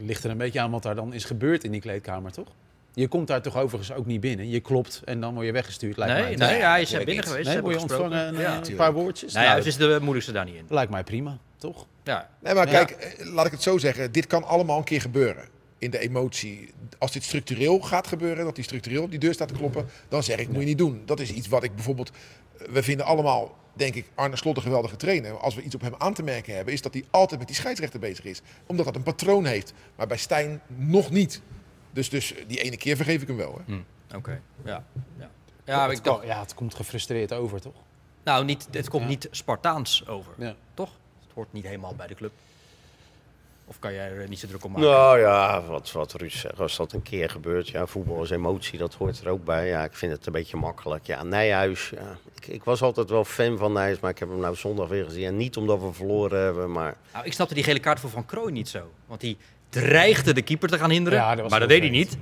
[0.00, 2.48] Ligt er een beetje aan wat daar dan is gebeurd in die kleedkamer, toch?
[2.94, 4.48] Je komt daar toch overigens ook niet binnen.
[4.48, 6.34] Je klopt en dan word je weggestuurd, lijkt Nee, mij.
[6.36, 7.48] nee, Nee, hij is natuurlijk binnen geweest.
[7.48, 8.60] Nee, word je ontvangen en, eh, Ja.
[8.68, 9.32] een paar woordjes?
[9.32, 10.64] Nijhuis is de moeilijkste daar niet in.
[10.68, 11.86] Lijkt mij prima, toch?
[12.04, 12.28] Ja.
[12.40, 12.84] Nee, maar Ja.
[12.84, 14.12] kijk, eh, laat ik het zo zeggen.
[14.12, 15.44] Dit kan allemaal een keer gebeuren.
[15.78, 16.72] In de emotie.
[16.98, 20.22] Als dit structureel gaat gebeuren, dat die structureel op die deur staat te kloppen, dan
[20.22, 21.02] zeg ik, moet je niet doen.
[21.04, 22.10] Dat is iets wat ik bijvoorbeeld...
[22.58, 25.38] eh, We vinden allemaal, denk ik, Arne Slot een geweldige trainer.
[25.38, 27.56] Als we iets op hem aan te merken hebben, is dat hij altijd met die
[27.58, 28.40] scheidsrechter bezig is.
[28.66, 29.72] Omdat dat een patroon heeft.
[29.96, 31.40] Maar bij Stijn nog niet.
[31.92, 33.60] Dus, dus die ene keer vergeef ik hem wel.
[33.66, 34.16] Hè.
[34.16, 34.84] Oké, ja.
[35.18, 35.30] Ja,
[35.64, 37.74] ja het, ik dacht, ja, het komt gefrustreerd over, toch?
[38.24, 39.08] nou, niet, het komt Ja.
[39.08, 40.54] niet Spartaans over, Ja.
[40.74, 40.90] toch?
[41.22, 42.32] Het hoort niet helemaal bij de club.
[43.70, 44.88] Of kan jij er niet zo druk om maken?
[44.88, 48.78] Nou ja, wat, wat Ruud zegt, als dat een keer gebeurt, ja, voetbal is emotie,
[48.78, 49.66] dat hoort er ook bij.
[49.68, 51.06] Ja, ik vind het een beetje makkelijk.
[51.06, 54.38] Ja, Nijhuis, ja, ik, ik was altijd wel fan van Nijhuis, maar ik heb hem
[54.40, 55.24] nou zondag weer gezien.
[55.24, 58.26] En niet omdat we verloren hebben, maar Nou, ik snapte die gele kaart voor Van
[58.26, 58.90] Krooij niet zo.
[59.06, 59.36] Want die
[59.68, 62.16] dreigde de keeper te gaan hinderen, Ja, dat was maar dat deed hij niet.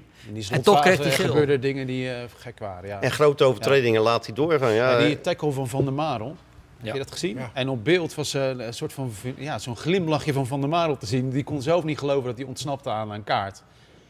[0.51, 1.27] En toch kreeg hij geel.
[1.27, 2.89] gebeurden dingen die eh, gek waren.
[2.89, 3.01] Ja.
[3.01, 4.73] en grote overtredingen laat hij doorgaan.
[4.73, 6.37] Ja, Ja, die tackle van Van der Marel.
[6.83, 7.37] Heb je dat gezien?
[7.37, 7.51] Ja.
[7.55, 10.97] En op beeld was eh, een soort van ja, zo'n glimlachje van Van der Marel
[10.97, 11.31] te zien.
[11.31, 13.63] Die kon zelf niet geloven dat hij ontsnapte aan een kaart.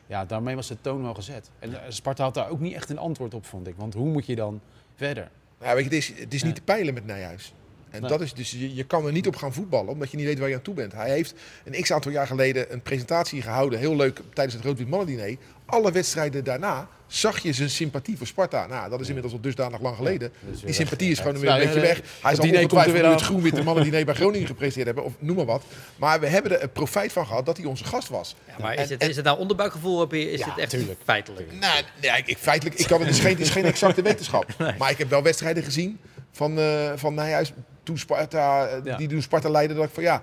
[0.07, 1.51] Ja, daarmee was de toon wel gezet.
[1.59, 3.75] En eh, Sparta had daar ook niet echt een antwoord op, vond ik.
[3.77, 4.61] Want hoe moet je dan
[4.97, 5.29] verder?
[5.61, 6.47] Ja, weet je, het is, het is Ja.
[6.47, 7.53] niet te peilen met Nijhuis.
[7.91, 8.11] En Nee.
[8.11, 10.39] dat is dus, je, je kan er niet op gaan voetballen, omdat je niet weet
[10.39, 10.93] waar je aan toe bent.
[10.93, 14.89] Hij heeft een x aantal jaar geleden een presentatie gehouden, heel leuk, tijdens het Rood-Wit
[14.89, 15.37] Mannendiner.
[15.71, 18.67] Alle wedstrijden daarna zag je zijn sympathie voor Sparta.
[18.67, 20.33] Nou, dat is inmiddels al dusdanig lang geleden.
[20.33, 21.97] is weer Die sympathie is gewoon Ja, weer een ja, beetje ja, weg.
[21.97, 23.27] het Hij zal diner komt er ongetwijfeld weer nu het aan.
[23.27, 25.63] groen-witte Mannendiner bij Groningen gepresenteerd hebben, of noem maar wat.
[25.97, 28.37] Maar we hebben er een profijt van gehad dat hij onze gast was.
[28.47, 30.15] Ja, maar is het, en- is het nou onderbuikgevoel?
[30.15, 31.01] Je, is Ja, het echt tuurlijk.
[31.05, 31.53] feitelijk?
[31.61, 34.47] Nou, nee, ik, ik- feitelijk, ik kan, het is geen, het is geen exacte wetenschap.
[34.79, 35.99] Maar ik heb wel wedstrijden gezien
[36.33, 37.53] van, eh van Nijhuis,
[37.83, 38.97] toen Sparta, eh, Ja.
[38.97, 40.23] die toen Sparta leidde, dat ik van ja,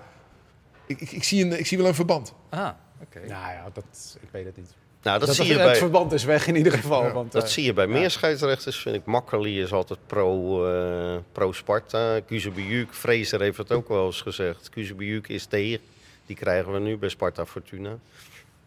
[0.86, 2.32] ik, ik, ik, zie, een, ik zie wel een verband.
[2.48, 2.68] Ah,
[3.02, 3.18] oké.
[3.18, 3.84] Nou ja, dat,
[4.20, 4.70] ik weet het niet.
[5.06, 7.02] Nou, dat, Dat, zie je het bij, verband is weg in ieder geval.
[7.02, 7.92] Ja, want, dat eh, zie je bij ja.
[7.92, 9.04] meer scheidsrechters, vind ik.
[9.04, 12.20] Makkeli is altijd pro, eh, pro Sparta.
[12.20, 14.68] Kuzebujuk, Fraser heeft het ook wel eens gezegd.
[14.68, 15.80] Kuzebujuk is tegen.
[16.26, 17.98] Die krijgen we nu bij Sparta Fortuna.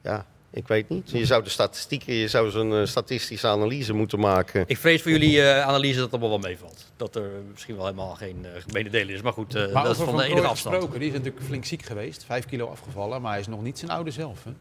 [0.02, 1.12] Ja, ik weet niet.
[1.12, 4.63] Je zou de statistieken, je zou zo'n eh, statistische analyse moeten maken.
[4.67, 6.86] Ik vrees voor jullie eh, analyse dat het allemaal wel meevalt.
[6.97, 9.21] Dat er misschien wel helemaal geen uh, gemene is.
[9.21, 10.75] Maar goed, uh, Maar dat is van Van de enige afstand.
[10.75, 12.23] gesproken, die is natuurlijk flink ziek geweest.
[12.23, 14.43] Vijf kilo afgevallen, maar hij is nog niet zijn oude zelf.
[14.43, 14.52] Hè?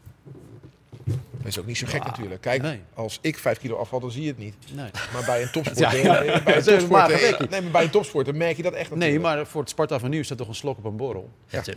[1.39, 2.41] Dat is ook niet zo gek natuurlijk.
[2.41, 2.79] Kijk, Nee.
[2.93, 4.55] als ik vijf kilo afval, dan zie je het niet.
[4.73, 4.89] Nee.
[5.13, 6.41] Maar bij een topsporter, Ja, ja.
[6.43, 6.87] bij een
[7.49, 10.09] nee, maar bij een topsporter merk je dat echt nee, maar voor het Sparta van
[10.09, 11.29] nu is dat toch een slok op een borrel.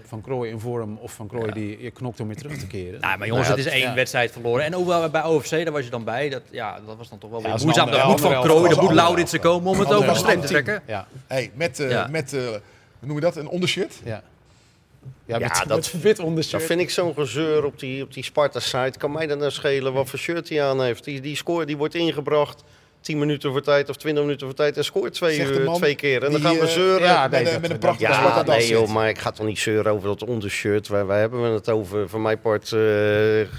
[0.07, 1.53] Van Krooi in vorm of van Krooi Ja.
[1.53, 3.01] die je knokt om weer terug te keren.
[3.01, 3.95] Nou, maar jongens, Nou ja, het is één ja.
[3.95, 4.65] wedstrijd verloren.
[4.65, 6.29] En ook wel bij OFC, daar was je dan bij.
[6.29, 7.91] Dat, ja, dat was dan toch wel weer moeizaam.
[7.91, 10.83] Dat moet van Krooi, dat moet Lauritsen komen om het over de streep te trekken.
[10.87, 12.61] Ja, Hey, met, eh, met eh, hoe
[13.01, 13.95] noem je dat, een ondershirt?
[14.05, 14.23] ja.
[15.27, 18.99] Ja, Ja, met, dat- met Dat vind ik zo'n gezeur op die, op die Sparta-site.
[18.99, 21.05] Kan mij dan nou schelen wat voor shirt hij aan heeft.
[21.05, 22.65] Die, die score die wordt ingebracht
[23.03, 24.77] 10 minuten voor tijd of 20 minuten voor tijd.
[24.77, 26.25] En scoort twee, Zegt de uur, man twee keer.
[26.25, 27.03] En dan gaan we eh, zeuren.
[27.07, 29.31] ja, met, nee, een- dat- met een prachtige Ja, Sparta nee joh, maar ik ga
[29.31, 30.89] toch niet zeuren over dat ondershirt.
[30.89, 32.09] Waar, waar hebben we het over?
[32.09, 32.81] Van mijn part eh,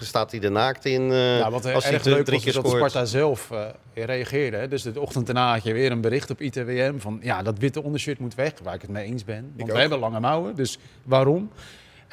[0.02, 2.48] staat hij er naakt in eh, Ja, wat als hij erg drie leuk was, keer
[2.48, 2.90] is dat scoort.
[2.92, 3.50] Sparta zelf
[3.94, 4.58] reageerde.
[4.58, 4.68] Hè.
[4.68, 7.84] Dus de ochtend daarna had je weer een bericht op ITWM van ja, dat witte
[7.84, 9.54] ondershirt moet weg, waar ik het mee eens ben.
[9.58, 11.52] Want we hebben lange mouwen, dus waarom?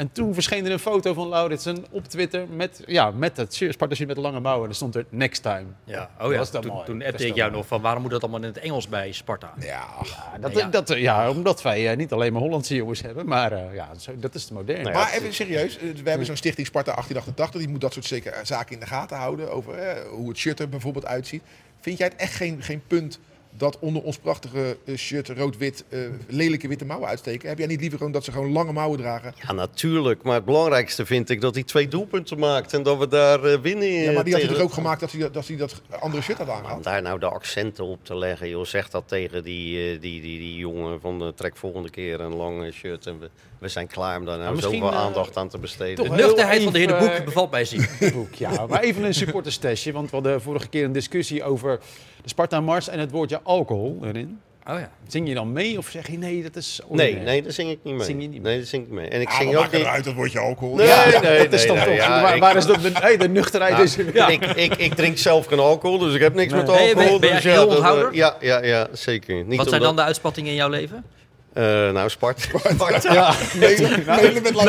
[0.00, 3.72] En toen verscheen er een foto van Lauritsen op Twitter met, ja, met het shirt,
[3.72, 4.64] Sparta shirt met lange mouwen.
[4.64, 5.64] En er stond er next time.
[5.84, 6.38] Ja, oh ja.
[6.38, 6.84] Was dat toen mooi.
[6.84, 9.52] toen appte ik jou nog van waarom moet dat allemaal in het Engels bij Sparta?
[9.58, 9.66] Ja.
[10.04, 10.66] Ja, dat, Ja.
[10.68, 14.16] Dat, ja, omdat wij eh, niet alleen maar Hollandse jongens hebben, maar eh, ja, zo-
[14.16, 14.82] dat is de moderne.
[14.82, 17.92] Nou ja, Maar even serieus, eh, we hebben zo'n stichting Sparta 1888, die moet dat
[17.92, 21.42] soort zeker zaken in de gaten houden over hoe het shirt er bijvoorbeeld uitziet.
[21.80, 23.18] Vind jij het echt geen, geen punt
[23.56, 27.48] dat onder ons prachtige eh, shirt rood-wit eh, lelijke witte mouwen uitsteken?
[27.48, 29.34] Heb jij niet liever gewoon dat ze gewoon lange mouwen dragen?
[29.46, 30.22] Ja, natuurlijk.
[30.22, 33.60] Maar het belangrijkste vind ik dat hij twee doelpunten maakt en dat we daar eh,
[33.60, 33.88] winnen.
[33.88, 36.22] Ja, maar die had hij toch ook gemaakt dat hij, dat- dat hij dat andere
[36.22, 36.84] shirt had Om aangehad?
[36.84, 40.56] daar nou de accenten op te leggen, joh, zeg dat tegen die, die, die, die
[40.56, 43.06] jongen van de trek volgende keer een lang shirt.
[43.06, 45.94] En we, we zijn klaar om daar nou zoveel eh, aandacht aan te besteden.
[45.94, 47.86] toch De nuchterheid van de heer De even, Boek eh, bevalt mij zien.
[48.12, 48.50] boek, ja.
[48.68, 51.80] Maar even een supporterstestje, want we hadden vorige keer een discussie over
[52.22, 54.40] de Sparta Mars en het woordje alcohol erin.
[54.68, 54.90] Oh ja.
[55.06, 57.78] Zing je dan mee of zeg je nee, dat is Nee, nee, daar zing ik
[57.82, 58.04] niet mee.
[58.04, 58.50] Zing je niet mee?
[58.50, 59.08] Nee, daar zing ik mee.
[59.08, 59.80] En ik Ah, zing ook niet...
[59.80, 60.74] eruit, dat wordt je alcohol.
[60.76, 61.20] Nee, Ja.
[61.20, 63.16] nee, dat is nee, dan nee, toch, ja, waar, ik- waar is dat, de, hey,
[63.16, 64.28] de nuchterheid Ja, is ja.
[64.28, 66.60] ik, ik, ik drink zelf geen alcohol, dus ik heb niks Nee.
[66.60, 67.18] met alcohol.
[67.18, 68.14] ben je dus ja, heel dat, onthouder?
[68.14, 69.44] Ja, ja, ja, zeker.
[69.44, 71.04] Niet Wat zijn dan de uitspattingen in jouw leven?
[71.52, 72.40] Eh, nou, Spart.
[72.40, 73.02] Spart.
[73.02, 74.54] Ja, Mailen, mailen met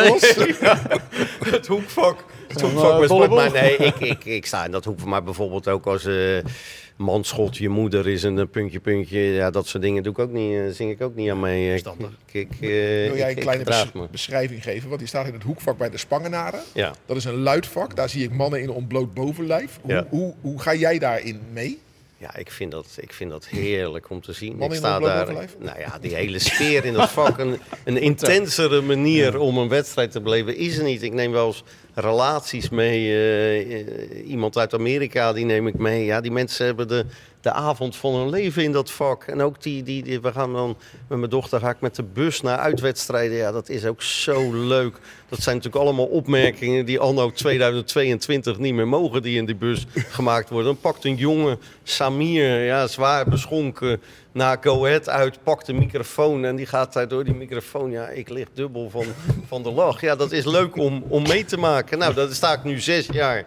[1.56, 2.26] het hoekvak.
[2.48, 3.30] Het hoekvak met.
[3.30, 5.08] Maar nee, ik, ik, ik sta in dat hoekvak.
[5.08, 6.38] Maar bijvoorbeeld ook als eh
[6.98, 9.20] manschot, je moeder is een puntje, puntje.
[9.20, 11.64] Ja, dat soort dingen doe ik ook niet, eh, zing ik ook niet aan mee.
[11.66, 12.10] Ik, Verstandig.
[12.32, 14.08] ik, ik, eh, Wil jij een ik kleine gedraag bes- me.
[14.12, 14.88] beschrijving geven?
[14.88, 16.60] Want die staat in het hoekvak bij de Spangenaren.
[16.74, 16.94] Ja.
[17.06, 17.96] Dat is een luidvak.
[17.96, 19.80] Daar zie ik mannen in een ontbloot bovenlijf.
[19.82, 20.06] Hoe, Ja.
[20.10, 21.80] hoe, hoe ga jij daarin mee?
[22.22, 24.62] Ja, ik vind, dat, ik vind dat heerlijk om te zien.
[24.62, 25.34] Ik sta daar.
[25.60, 27.38] Nou ja, die hele sfeer in dat vak.
[27.38, 31.04] Een, een intensere manier om een wedstrijd te beleven is er niet.
[31.04, 33.08] Ik neem wel eens relaties mee.
[33.08, 36.06] eh, eh, iemand uit Amerika, die neem ik mee.
[36.06, 37.06] Ja, die mensen hebben de,
[37.42, 39.24] de avond van hun leven in dat vak.
[39.24, 40.78] En ook die, die, we gaan dan
[41.08, 43.38] met mijn dochter ga ik met de bus naar uitwedstrijden.
[43.38, 45.00] Ja, dat is ook zo leuk.
[45.30, 49.86] Dat zijn natuurlijk allemaal opmerkingen die anno 2022 niet meer mogen, die in die bus
[49.94, 50.72] gemaakt worden.
[50.72, 54.02] Dan pakt een jongen, Samir, ja, zwaar beschonken,
[54.32, 57.92] naar Go Ahead uit, pakt de microfoon en die gaat daar door die microfoon.
[57.92, 59.06] Ja, ik lig dubbel van,
[59.48, 60.02] van de lach.
[60.02, 61.98] Ja, dat is leuk om, om mee te maken.
[61.98, 63.46] Nou, dat sta ik nu zes jaar.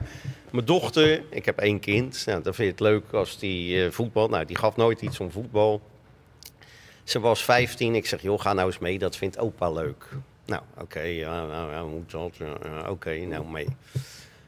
[0.51, 3.91] Mijn dochter, ik heb één kind, nou, dan vind je het leuk als die eh,
[3.91, 4.29] voetbal.
[4.29, 5.81] Nou, die gaf nooit iets om voetbal.
[7.05, 7.95] Ze was 15.
[7.95, 8.99] Ik zeg, joh, ga nou eens mee.
[8.99, 10.09] Dat vindt opa leuk.
[10.47, 12.33] Nou, oké, ja, nou, moet dat?
[12.89, 13.69] Oké, nou mee.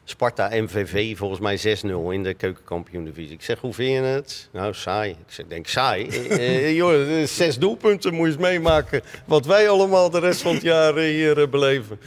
[0.09, 3.33] Sparta MVV, volgens mij 6-0 in de keukenkampioen-divisie.
[3.33, 4.49] Ik zeg, hoe vind je het?
[4.53, 5.11] Nou, saai.
[5.11, 6.07] Ik zeg, denk, saai?
[6.37, 9.03] Eh, eh, joh, eh, zes doelpunten moet je eens meemaken.
[9.25, 12.01] Wat wij allemaal de rest van het jaar eh, hier beleven.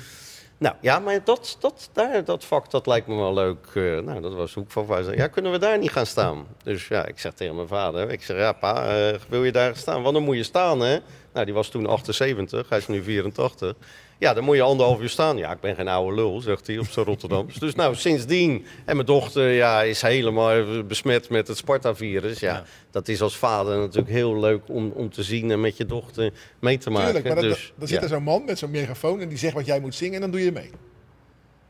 [0.57, 3.67] Nou ja, maar dat, dat, daar, dat vak dat lijkt me wel leuk.
[4.03, 6.47] Nou, dat was hoek van zei, Ja, kunnen we daar niet gaan staan?
[6.63, 8.87] Dus ja, ik zeg tegen mijn vader, ik zeg, ja pa,
[9.29, 10.01] wil je daar staan?
[10.01, 10.97] Want dan moet je staan, hè?
[11.33, 13.75] Nou, die was toen 78, hij is nu 84.
[14.19, 15.37] Ja, dan moet je anderhalf uur staan.
[15.37, 17.55] Ja, ik ben geen oude lul, zegt hij op zijn Rotterdams.
[17.55, 18.65] Dus nou, sindsdien.
[18.85, 22.39] En mijn dochter ja, is helemaal besmet met het Sparta-virus.
[22.39, 22.63] Ja, Ja.
[22.91, 26.31] dat is als vader natuurlijk heel leuk om, om te zien en met je dochter
[26.59, 27.05] mee te maken.
[27.05, 27.93] Tuurlijk, maar dan, dus, dan ja.
[27.93, 30.21] zit er zo'n man met zo'n megafoon en die zegt wat jij moet zingen en
[30.21, 30.69] dan doe je mee.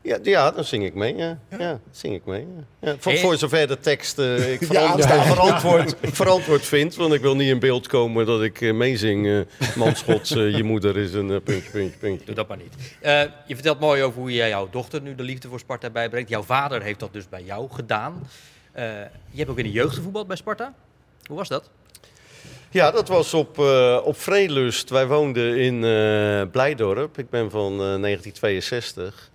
[0.02, 1.16] Ja, ja, dan zing ik mee.
[1.16, 1.80] Ja, ja?
[1.90, 2.46] zing ik mee.
[2.80, 2.88] Ja.
[2.90, 3.20] Ja, voor, Hey.
[3.20, 5.24] voor zover de tekst eh, ik Ja, verant- aanstaan.
[5.24, 6.94] verantwoord, verantwoord vind.
[6.94, 9.26] Want ik wil niet in beeld komen dat ik eh, meezing.
[9.26, 9.40] eh
[9.76, 12.26] Manschot, eh, je moeder is een puntje, puntje, puntje.
[12.26, 12.74] Doe dat maar niet.
[13.00, 16.28] Eh, je vertelt mooi over hoe jij jouw dochter nu de liefde voor Sparta bijbrengt.
[16.28, 18.28] Jouw vader heeft dat dus bij jou gedaan.
[18.72, 18.84] Eh,
[19.30, 20.74] je hebt ook in de jeugd gevoetbald bij Sparta.
[21.26, 21.70] Hoe was dat?
[22.70, 24.90] Ja, dat was op, eh op Vreelust.
[24.90, 27.18] Wij woonden in eh, Blijdorp.
[27.18, 29.29] Ik ben van eh, 1962.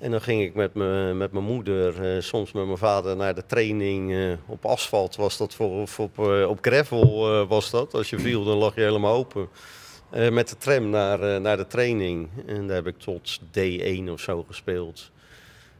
[0.00, 3.34] En dan ging ik met, me, met mijn moeder, eh, soms met mijn vader, naar
[3.34, 4.12] de training.
[4.14, 7.94] eh, op asfalt was dat, voor, of op, eh, op gravel was dat.
[7.94, 9.48] Als je viel, dan lag je helemaal open.
[10.30, 12.28] Met de tram naar, naar de training.
[12.46, 15.10] En daar heb ik tot D1 of zo gespeeld.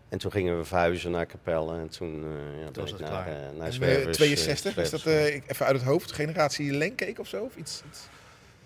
[0.09, 1.75] En toen gingen we verhuizen naar Capelle.
[1.79, 2.15] En toen
[2.59, 3.37] ja, ben was ik het naar, klaar.
[3.57, 4.05] naar En, Zwervers.
[4.05, 7.45] eh, eh, 62, is dat even uit het hoofd, generatie Lenkeek of zo?
[7.45, 8.09] Of iets, iets?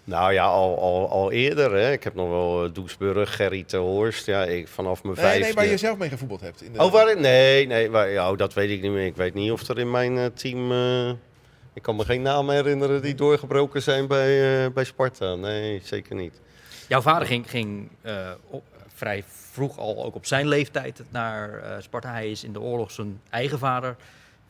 [0.04, 1.72] Nou ja, al, al, al eerder.
[1.72, 1.92] Hè.
[1.92, 4.26] Ik heb nog wel eh, Doesburg, Gerry te Horst.
[4.26, 5.44] Ja, ik, vanaf mijn Nee, vijfde.
[5.44, 6.62] nee, waar je zelf mee gevoetbald hebt.
[6.62, 9.06] In de, Oh, waar Nee, nee waar, ja, oh, dat weet ik niet meer.
[9.06, 10.72] Ik weet niet of er in mijn eh, team...
[10.72, 11.08] eh,
[11.74, 15.34] ik kan me geen namen herinneren die doorgebroken zijn bij, eh, bij Sparta.
[15.34, 16.40] Nee, zeker niet.
[16.88, 18.64] Jouw vader ging, ging eh, op-
[18.94, 22.10] vrij vroeg al, ook op zijn leeftijd, naar eh, Sparta.
[22.12, 23.96] Hij is in de oorlog zijn eigen vader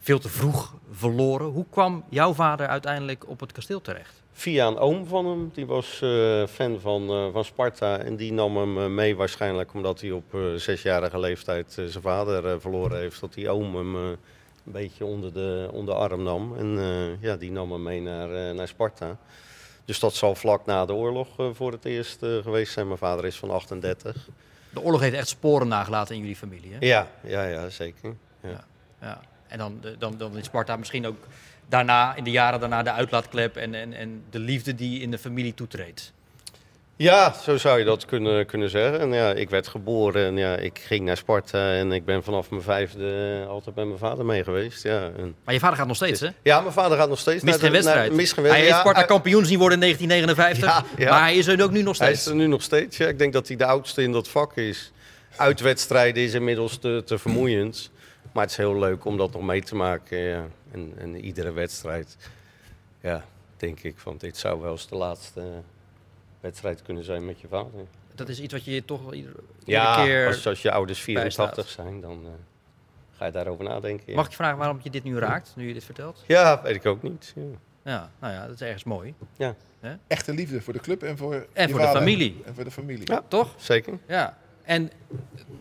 [0.04, 1.46] veel te vroeg verloren.
[1.46, 4.22] Hoe kwam jouw vader uiteindelijk op het kasteel terecht?
[4.32, 7.98] Via een oom van hem, die was eh, fan van, eh, van Sparta.
[7.98, 12.98] En die nam hem eh, mee waarschijnlijk omdat hij op zesjarige leeftijd zijn vader verloren
[12.98, 13.20] heeft.
[13.20, 14.16] Dat die oom hem een
[14.62, 16.56] beetje onder de, onder de arm nam.
[16.56, 16.78] En
[17.20, 19.16] ja, die nam hem mee naar, naar Sparta.
[19.84, 22.86] Dus dat zal vlak na de oorlog voor het eerst geweest zijn.
[22.86, 24.28] Mijn vader is van 38.
[24.70, 26.72] De oorlog heeft echt sporen nagelaten in jullie familie.
[26.72, 26.76] Hè?
[26.80, 28.14] Ja, ja, ja zeker.
[28.40, 28.64] Ja.
[29.00, 29.20] Ja.
[29.54, 31.16] En dan, dan, dan is Sparta misschien ook
[31.68, 35.18] daarna, in de jaren daarna, de uitlaatklep en, en, en de liefde die in de
[35.18, 36.12] familie toetreedt.
[36.96, 39.00] Ja, zo zou je dat kunnen, kunnen zeggen.
[39.00, 42.50] En ja, ik werd geboren en ja, ik ging naar Sparta en ik ben vanaf
[42.50, 44.82] mijn vijfde altijd met mijn vader mee geweest.
[44.82, 45.34] Ja, en...
[45.44, 46.28] Maar je vader gaat nog steeds, hè?
[46.42, 48.12] ja mijn vader gaat nog steeds Mist naar geen naar- wedstrijd.
[48.12, 48.96] mist geen Hij heeft wedstrijd.
[48.96, 51.10] Sparta Ja, kampioen zien worden in 1959, Ja, ja.
[51.10, 52.20] maar hij is er ook nu nog Hij steeds.
[52.26, 52.96] is er nu nog steeds.
[52.96, 54.92] Ja, ik denk dat hij de oudste in dat vak is.
[55.36, 57.90] Uitwedstrijden is inmiddels te, te vermoeiend.
[58.34, 60.18] Maar het is heel leuk om dat nog mee te maken.
[60.18, 60.44] Ja.
[60.70, 62.16] En, en iedere wedstrijd,
[63.00, 63.24] ja,
[63.56, 65.42] denk ik van dit zou wel eens de laatste
[66.40, 67.86] wedstrijd kunnen zijn met je vader.
[68.14, 70.26] Dat is iets wat je toch wel iedere, iedere Ja, keer...
[70.26, 71.86] als, als je ouders 84 bijstaat.
[71.86, 72.30] zijn, dan eh,
[73.16, 74.04] ga je daarover nadenken.
[74.06, 74.14] Ja.
[74.14, 76.24] Mag ik je vragen waarom je dit nu raakt, nu je dit vertelt?
[76.26, 77.32] ja, weet ik ook niet.
[77.36, 77.42] Ja.
[77.84, 79.14] Ja, nou ja, dat is ergens mooi.
[80.06, 82.42] Echte liefde voor de club en voor, En je voor de familie.
[82.44, 83.12] En voor de familie.
[83.12, 83.22] Ja.
[83.28, 83.54] Toch?
[83.56, 83.98] Zeker.
[84.08, 84.38] Ja.
[84.64, 84.90] En,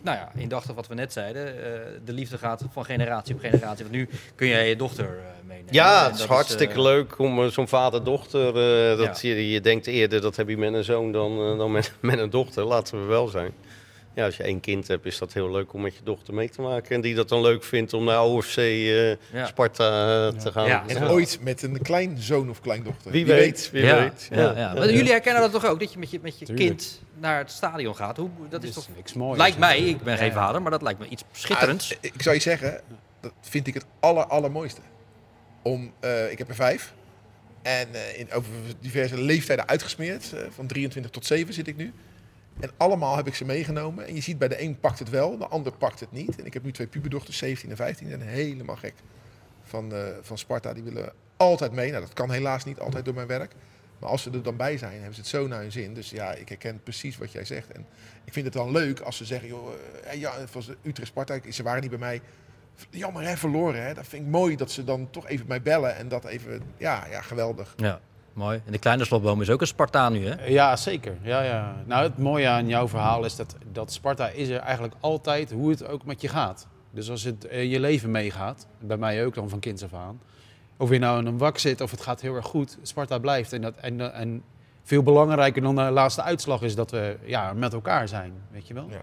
[0.02, 3.84] nou ja, indachtig wat we net zeiden, eh, de liefde gaat van generatie op generatie.
[3.84, 5.74] Want nu kun jij je dochter eh, meenemen.
[5.74, 8.52] Ja, het is hartstikke eh, leuk om zo'n vader-dochter.
[8.96, 12.18] dat je, je denkt eerder dat heb je met een zoon dan, dan met, met
[12.18, 12.64] een dochter.
[12.64, 13.52] Laten we wel zijn.
[14.14, 16.48] Ja, als je één kind hebt, is dat heel leuk om met je dochter mee
[16.50, 16.94] te maken.
[16.94, 19.46] En die dat dan leuk vindt om naar OFC eh, Ja.
[19.46, 20.66] Sparta eh, te gaan.
[20.66, 21.08] Ja, En Ja.
[21.08, 23.10] ooit met een kleinzoon of kleindochter.
[23.10, 24.28] Wie weet, wie ja, weet.
[24.30, 24.74] Ja, ja.
[24.74, 26.68] Maar jullie herkennen dat toch ook, dat je met je, met je Tuurlijk.
[26.68, 28.16] kind naar het stadion gaat?
[28.16, 28.88] Hoe, dat is toch...
[28.96, 29.38] niks moois.
[29.38, 31.92] Lijkt mij, ik ben geen vader, maar dat lijkt me iets schitterends.
[31.92, 32.80] Ah, ik zou je zeggen,
[33.20, 34.80] dat vind ik het aller, allermooiste.
[35.62, 36.92] Om, eh, ik heb er vijf.
[37.62, 38.50] En eh, in, over
[38.80, 40.32] diverse leeftijden uitgesmeerd.
[40.32, 41.92] Eh, van 23 tot 7 zit ik nu.
[42.60, 44.06] En allemaal heb ik ze meegenomen.
[44.06, 46.38] En je ziet bij de een pakt het wel, de ander pakt het niet.
[46.38, 48.06] En ik heb nu twee puberdochters, 17 en 15.
[48.06, 48.94] Die zijn helemaal gek
[49.62, 50.72] van, eh, van Sparta.
[50.72, 51.90] Die willen altijd mee.
[51.90, 53.52] Nou, dat kan helaas niet altijd door mijn werk.
[53.98, 55.94] Maar als ze er dan bij zijn, hebben ze het zo naar hun zin.
[55.94, 57.72] Dus ja, ik herken precies wat jij zegt.
[57.72, 57.86] En
[58.24, 59.68] ik vind het dan leuk als ze zeggen, joh,
[60.04, 62.20] eh, ja, het was Utrecht Sparta, ze waren niet bij mij.
[62.90, 63.94] Jammer hè, verloren hè.
[63.94, 67.06] Dat vind ik mooi dat ze dan toch even mij bellen en dat even, ja,
[67.10, 67.74] ja geweldig.
[67.76, 68.00] Ja,
[68.34, 68.62] mooi.
[68.66, 70.44] En de kleine slotboom is ook een Spartaan nu, hè?
[70.44, 71.16] Ja, zeker.
[71.22, 71.74] Ja, ja.
[71.84, 75.70] Nou, het mooie aan jouw verhaal is dat, dat Sparta is er eigenlijk altijd hoe
[75.70, 76.66] het ook met je gaat.
[76.90, 80.20] Dus als het eh, je leven meegaat, bij mij ook dan van kinds af aan.
[80.76, 83.52] Of je nou in een wak zit of het gaat heel erg goed, Sparta blijft.
[83.52, 84.42] En, dat, en, en
[84.82, 88.74] veel belangrijker dan de laatste uitslag is dat we ja, met elkaar zijn, weet je
[88.74, 88.86] wel.
[88.90, 89.00] Ja.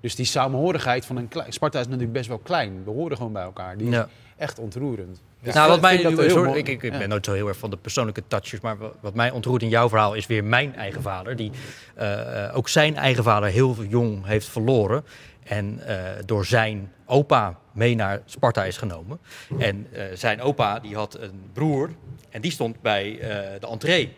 [0.00, 1.52] Dus die samenhorigheid van een klein...
[1.52, 2.84] Sparta is natuurlijk best wel klein.
[2.84, 3.76] We horen gewoon bij elkaar.
[3.76, 4.08] Die Ja.
[4.38, 5.20] Echt ontroerend.
[5.42, 7.70] Dus nou, wat ik mij, dat sorry, ik, ik, ben nooit zo heel erg van
[7.70, 11.02] de persoonlijke touches, maar wa- wat mij ontroert in jouw verhaal is weer mijn eigen
[11.02, 11.50] vader, die
[11.94, 15.04] eh, eh, ook zijn eigen vader heel jong heeft verloren
[15.44, 15.96] en eh,
[16.26, 19.18] door zijn opa mee naar Sparta is genomen.
[19.58, 21.90] En zijn opa die had een broer
[22.30, 23.16] en die stond bij
[23.60, 24.12] de entree.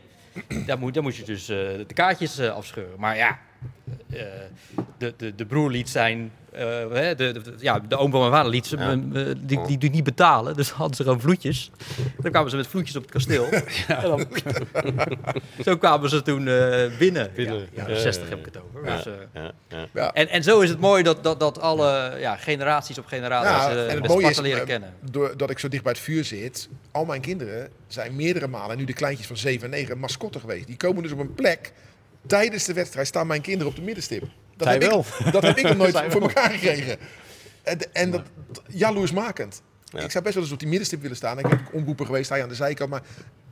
[0.66, 2.94] Daar, moet, daar moest je dus de kaartjes afscheuren.
[3.00, 3.38] Maar ja,
[4.98, 6.32] de, de, de broer liet zijn.
[6.52, 8.90] eh, hè, de, de, ja, de oom van mijn vader liet ze, Ja.
[8.90, 10.56] eh, die, die, die niet betalen.
[10.56, 11.70] Dus hadden ze gewoon vloetjes.
[12.20, 13.48] Dan kwamen ze met vloetjes op het kasteel.
[13.88, 14.26] En dan,
[15.64, 17.30] zo kwamen ze toen eh, binnen.
[17.34, 17.58] Binnen.
[17.58, 18.86] Ja, jaren Ja, 60 ja, heb ik het over.
[18.88, 19.86] Ja, Dus, eh, ja, ja.
[19.94, 20.12] Ja.
[20.12, 23.70] en, en zo is het mooi dat, dat, dat alle ja, generaties op generaties Ja,
[23.70, 24.94] eh, en het mooie is, leren eh, kennen.
[25.00, 28.84] doordat ik zo dicht bij het vuur zit, al mijn kinderen zijn meerdere malen, nu
[28.84, 30.66] de kleintjes van 7 en 9, mascotten geweest.
[30.66, 31.72] Die komen dus op een plek,
[32.26, 34.20] tijdens de wedstrijd staan mijn kinderen op de middenstip.
[34.56, 35.04] Dat, Zij heb, wel.
[35.24, 36.28] Ik, dat heb ik nog nooit Zij voor wel.
[36.28, 36.98] elkaar gekregen.
[37.62, 38.22] En, en dat,
[38.68, 39.62] jaloersmakend.
[39.92, 40.00] Ja.
[40.00, 41.38] Ik zou best wel eens op die middenstip willen staan.
[41.38, 42.90] Ik ben ook omroeper geweest, je aan de zijkant.
[42.90, 43.02] Maar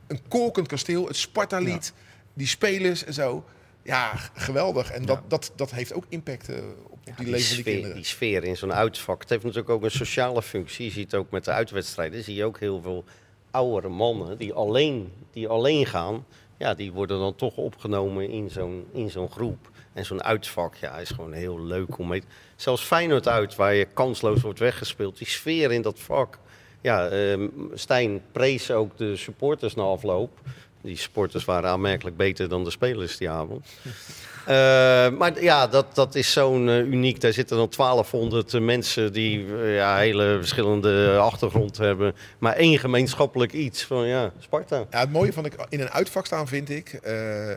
[0.07, 1.93] een kolkend kasteel, het Sparta-lied,
[2.33, 3.45] die spelers en zo.
[3.83, 4.91] Ja, geweldig.
[4.91, 5.23] En dat, Ja.
[5.27, 6.55] dat, dat heeft ook impact eh,
[6.89, 7.95] op, die Die leven van die sfeer, kinderen.
[7.95, 9.21] die sfeer in zo'n uitvak.
[9.21, 10.85] Het heeft natuurlijk ook een sociale functie.
[10.85, 13.03] Je ziet ook met de uitwedstrijden, zie je ook heel veel
[13.51, 16.25] oudere mannen die alleen, die alleen gaan.
[16.59, 19.69] Ja, die worden dan toch opgenomen in zo'n, in zo'n groep.
[19.93, 22.23] En zo'n uitvak, ja, is gewoon heel leuk om mee.
[22.55, 25.17] Zelfs Feyenoord uit, waar je kansloos wordt weggespeeld.
[25.17, 26.39] Die sfeer in dat vak.
[26.81, 30.39] Ja, ehm, Stijn prees ook de supporters na afloop.
[30.81, 33.65] Die supporters waren aanmerkelijk beter dan de spelers die avond.
[34.49, 37.21] Eh, maar ja, dat, dat is zo'n eh, uniek.
[37.21, 42.15] Daar zitten dan 1200 mensen die eh, ja, hele verschillende achtergrond hebben.
[42.37, 44.85] Maar één gemeenschappelijk iets van ja, Sparta.
[44.89, 47.51] Ja, het mooie van ik in een uitvak staan vind ik, eh,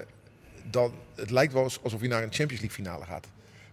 [0.70, 3.26] dat het lijkt wel alsof je naar een Champions League finale gaat.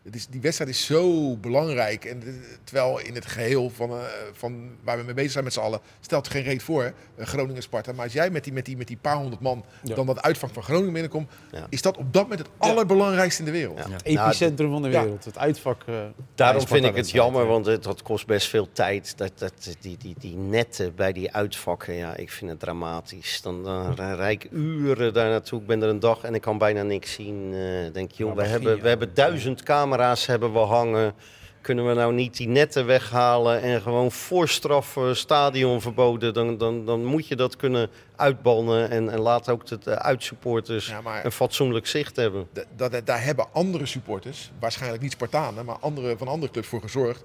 [0.09, 2.05] Het is, die wedstrijd is zo belangrijk.
[2.05, 3.95] En, eh, terwijl in het geheel van, eh,
[4.33, 6.83] van waar we mee bezig zijn met z'n allen, stelt geen reet voor,
[7.15, 7.91] eh, Groningen-Sparta.
[7.91, 9.95] Maar als jij met die, met, die, met die paar honderd man Ja.
[9.95, 11.65] dan dat uitvak van Groningen binnenkomt, Ja.
[11.69, 13.77] is dat op dat moment het allerbelangrijkste in de wereld.
[13.77, 13.83] Ja.
[13.83, 13.89] Ja.
[13.89, 15.01] Nou, Epicentrum van de Ja.
[15.01, 15.25] wereld.
[15.25, 15.83] Het uitvak.
[15.85, 15.95] eh,
[16.35, 19.17] Daarom vind ik het jammer, want het, dat kost best veel tijd.
[19.17, 23.41] Dat, dat, die, die, die netten bij die uitvakken, ja, ik vind het dramatisch.
[23.41, 25.59] Dan, dan rij ik uren daar naartoe.
[25.61, 27.53] Ik ben er een dag en ik kan bijna niks zien.
[27.53, 31.13] Eh denk, joh, we hebben, we hebben duizend camera's camera's hebben we hangen.
[31.61, 36.33] Kunnen we nou niet die netten weghalen en gewoon voorstraf eh, stadion verboden?
[36.33, 40.87] Dan, dan, dan moet je dat kunnen uitbannen en, en laat ook de, de uitsupporters
[40.87, 42.47] Ja, maar een fatsoenlijk zicht hebben.
[43.03, 47.23] daar hebben andere supporters, waarschijnlijk niet Spartanen, maar andere, van andere clubs voor gezorgd.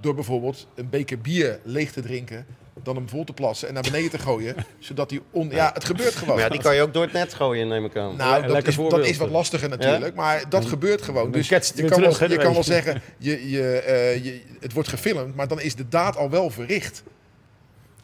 [0.00, 2.46] Door bijvoorbeeld een beker bier leeg te drinken,
[2.82, 4.54] dan hem vol te plassen en naar beneden te gooien.
[4.78, 5.50] zodat die on...
[5.50, 6.34] Ja, het gebeurt gewoon.
[6.34, 8.16] Maar ja, die kan je ook door het net gooien, neem ik aan.
[8.16, 11.30] Nou, dat is, dat is wat lastiger natuurlijk, maar dat gebeurt gewoon.
[11.30, 14.88] Dus hij je kan, wel, je kan wel zeggen, je, je, eh, je, het wordt
[14.88, 17.02] gefilmd, maar dan is de daad al wel verricht.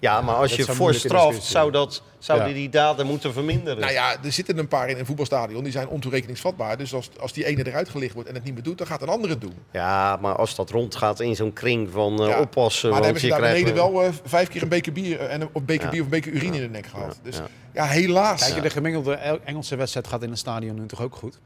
[0.00, 1.50] Ja, maar als dat je voorstraft, discussie.
[1.52, 2.46] zou, dat, zou Ja.
[2.54, 3.80] die daden moeten verminderen.
[3.80, 6.76] Nou ja, er zitten een paar in een voetbalstadion, die zijn ontoerekeningsvatbaar.
[6.78, 9.02] Dus als, als die ene eruit gelicht wordt en het niet meer doet, dan gaat
[9.02, 9.54] een andere het doen.
[9.72, 12.88] Ja, maar als dat rondgaat in zo'n kring van eh, Ja, oppassen.
[12.90, 15.32] Maar dan hebben ze daar krijgt beneden wel eh, vijf keer een beker bier, eh,
[15.34, 15.90] en een, of beker Ja.
[15.90, 17.14] bier of een beker urine in de nek gehad.
[17.22, 17.46] Ja, Dus ja.
[17.74, 18.50] ja, helaas.
[18.50, 21.38] Kijk, de gemiddelde El- Engelse wedstrijd gaat in een stadion nu toch ook goed?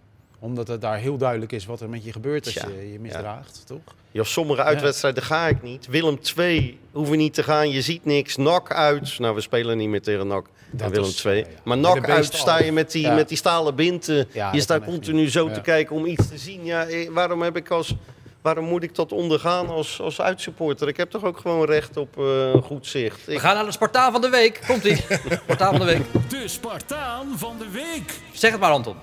[0.43, 3.63] Omdat het daar heel duidelijk is wat er met je gebeurt als je je misdraagt,
[3.67, 3.81] toch?
[4.11, 5.87] Ja, sommige uitwedstrijden ga ik niet.
[5.87, 7.71] Willem 2 hoeven niet te gaan.
[7.71, 8.37] Je ziet niks.
[8.37, 9.19] NAC uit.
[9.19, 11.45] Nou, we spelen niet meer tegen NAC Dat en Willem is, 2.
[11.45, 11.59] eh, ja.
[11.65, 13.15] Maar de uit sta je met die, Ja.
[13.15, 14.29] met die stalen binten.
[14.33, 15.55] Ja, je staat continu zo Ja.
[15.55, 16.65] te kijken om iets te zien.
[16.65, 17.95] Ja, eh, waarom, heb ik als,
[18.41, 20.89] waarom moet ik dat ondergaan als, als uitsupporter?
[20.89, 23.25] Ik heb toch ook gewoon recht op eh, goed zicht.
[23.27, 24.61] We Ik, gaan naar de Spartaan van de week.
[24.67, 24.97] Komt-ie.
[25.45, 26.31] Spartaan van de week.
[26.31, 28.21] De Spartaan van de week.
[28.33, 28.97] Zeg het maar, Anton.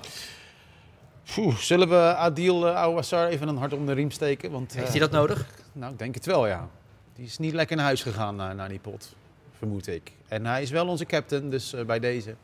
[1.34, 4.50] Poeh, zullen we Adil uh, even een hart om de riem steken?
[4.50, 5.46] Want, Heeft eh, hij dat nodig?
[5.72, 6.68] Nou, ik denk het wel, ja.
[7.14, 9.14] Die is niet lekker naar huis gegaan naar, naar die pot,
[9.58, 10.12] vermoed ik.
[10.28, 12.34] En hij is wel onze captain, dus eh, bij deze.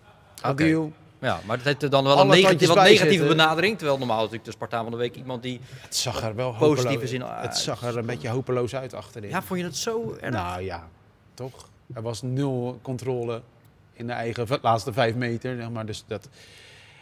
[0.41, 3.37] Adil, Ja, maar dat heeft dan wel een negatieve, wat negatieve zitten.
[3.37, 3.77] benadering.
[3.77, 5.61] Terwijl normaal natuurlijk de Spartaan van de week iemand die...
[5.81, 7.57] het zag er wel Positieve zin Het uit.
[7.57, 9.31] zag er een beetje hopeloos uit achterin.
[9.31, 10.35] Ja, vond je het zo erg?
[10.35, 10.89] Nou ja,
[11.35, 11.69] toch?
[11.95, 13.41] Er was nul controle
[13.93, 15.57] in de eigen laatste vijf meter.
[15.57, 15.87] Zeg maar.
[15.87, 16.29] Dus dat,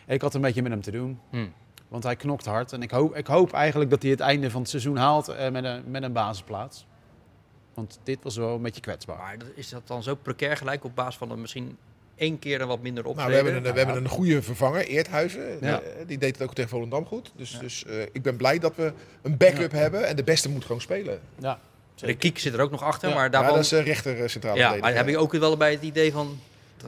[0.07, 1.21] ik had een beetje met hem te doen.
[1.31, 1.53] Hmm.
[1.89, 2.73] Want hij knokt hard.
[2.73, 5.51] En ik hoop, ik hoop eigenlijk dat hij het einde van het seizoen haalt eh,
[5.51, 6.87] met, een, met een basisplaats.
[7.75, 9.17] Want dit was wel een beetje kwetsbaar.
[9.17, 11.77] Maar is dat dan zo precair gelijk op basis van een misschien
[12.17, 13.45] één keer een wat minder Nou, optreden?
[13.45, 15.59] we hebben, een, we hebben een goede vervanger, Eerthuizen.
[15.61, 15.81] Ja.
[15.81, 17.33] Eh, die deed het ook tegen Volendam goed.
[17.37, 20.07] Dus, dus eh, ik ben blij dat we een backup hebben.
[20.07, 21.21] En de beste moet gewoon spelen.
[21.39, 21.59] Ja,
[21.95, 23.15] De Kiek zit er ook nog achter, Ja.
[23.15, 23.55] maar Ja, daarvan...
[23.55, 26.39] dat is rechter centrale ja, maar heb ik ook wel bij het idee van...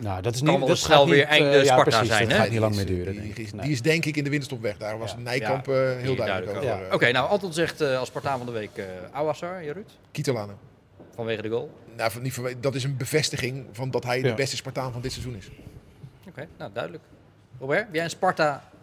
[0.01, 1.83] nou, dat is kan niet, wel dat snel gaat weer niet, einde eh, ja, Sparta
[1.83, 2.39] precies, zijn, dat hè?
[2.43, 3.47] gaat niet lang meer duren, Die, denk die ik.
[3.47, 3.63] is, Nee.
[3.63, 4.77] die is denk ik in de winterstop weg.
[4.77, 5.19] Daar was Ja.
[5.19, 6.69] Nijkamp eh, heel duidelijk over.
[6.89, 9.91] eh, Oké, nou, Anton zegt eh, als Spartaan van de week eh Awassar, je Ruud?
[10.13, 10.57] Kietelanen.
[11.15, 11.71] Vanwege de goal.
[11.97, 15.01] Nou, van- niet vanwe- dat is een bevestiging van dat hij de beste Spartaan van
[15.01, 15.49] dit seizoen is.
[16.29, 17.03] Oké, nou, duidelijk.
[17.61, 18.11] Robert, heb jij een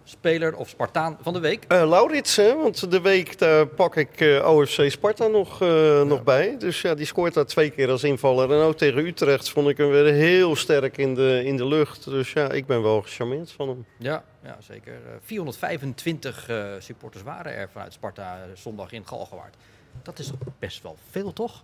[0.04, 1.66] Sparta-speler of Spartaan van de week?
[1.68, 6.24] Eh Laurits, hè, want de week daar pak ik eh, OFC Sparta nog, eh, nog
[6.24, 6.58] bij.
[6.58, 8.52] Dus ja, die scoort daar twee keer als invaller.
[8.52, 12.04] En ook tegen Utrecht vond ik hem weer heel sterk in de, in de lucht.
[12.04, 13.86] Dus ja, ik ben wel gecharmeerd van hem.
[13.98, 14.94] Ja, ja zeker.
[14.94, 19.56] Eh, 425 eh, supporters waren er vanuit Sparta zondag in Galgenwaard.
[20.04, 21.64] Dat is best wel veel, toch?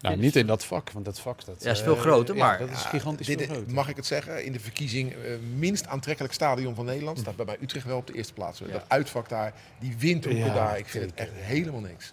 [0.00, 1.44] Nou, niet in dat vak, want dat vak...
[1.44, 3.72] Dat, Ja, is veel eh, groter, maar- dat is Ja, gigantisch dit- veel groter.
[3.72, 4.44] Mag ik het zeggen?
[4.44, 5.18] In de verkiezing eh,
[5.56, 8.58] minst aantrekkelijk stadion van Nederland staat bij mij Utrecht wel op de eerste plaats.
[8.58, 12.12] Dat uitvak daar, die windhoeken Ja, daar, ik vind het echt helemaal niks.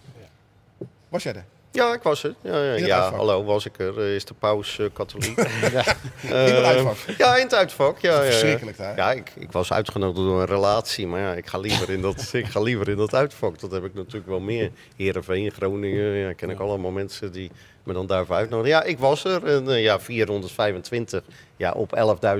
[1.08, 1.44] Was jij er?
[1.70, 2.34] Ja, ik was er.
[2.40, 4.00] Ja, ja, ja hallo, was ik er.
[4.00, 5.36] Eh, Is de paus eh, katholiek?
[5.72, 5.84] Ja.
[6.22, 6.96] In het uitvak.
[7.18, 7.98] Ja, in het uitvak.
[7.98, 8.30] Ja, ja, ja.
[8.30, 8.96] Verschrikkelijk daar.
[8.96, 12.28] Ja, ik, ik was uitgenodigd door een relatie, maar ja, ik ga liever in dat,
[12.32, 13.58] ik ga liever in dat uitvak.
[13.60, 14.70] Dat heb ik natuurlijk wel meer.
[14.96, 17.50] Heerenveen, Groningen, ja, ken ik allemaal mensen die
[17.86, 18.70] me dan daarvoor uitnodigen.
[18.78, 19.44] Ja, ik was er.
[19.46, 21.22] En, eh, ja, 425
[21.56, 21.92] ja, op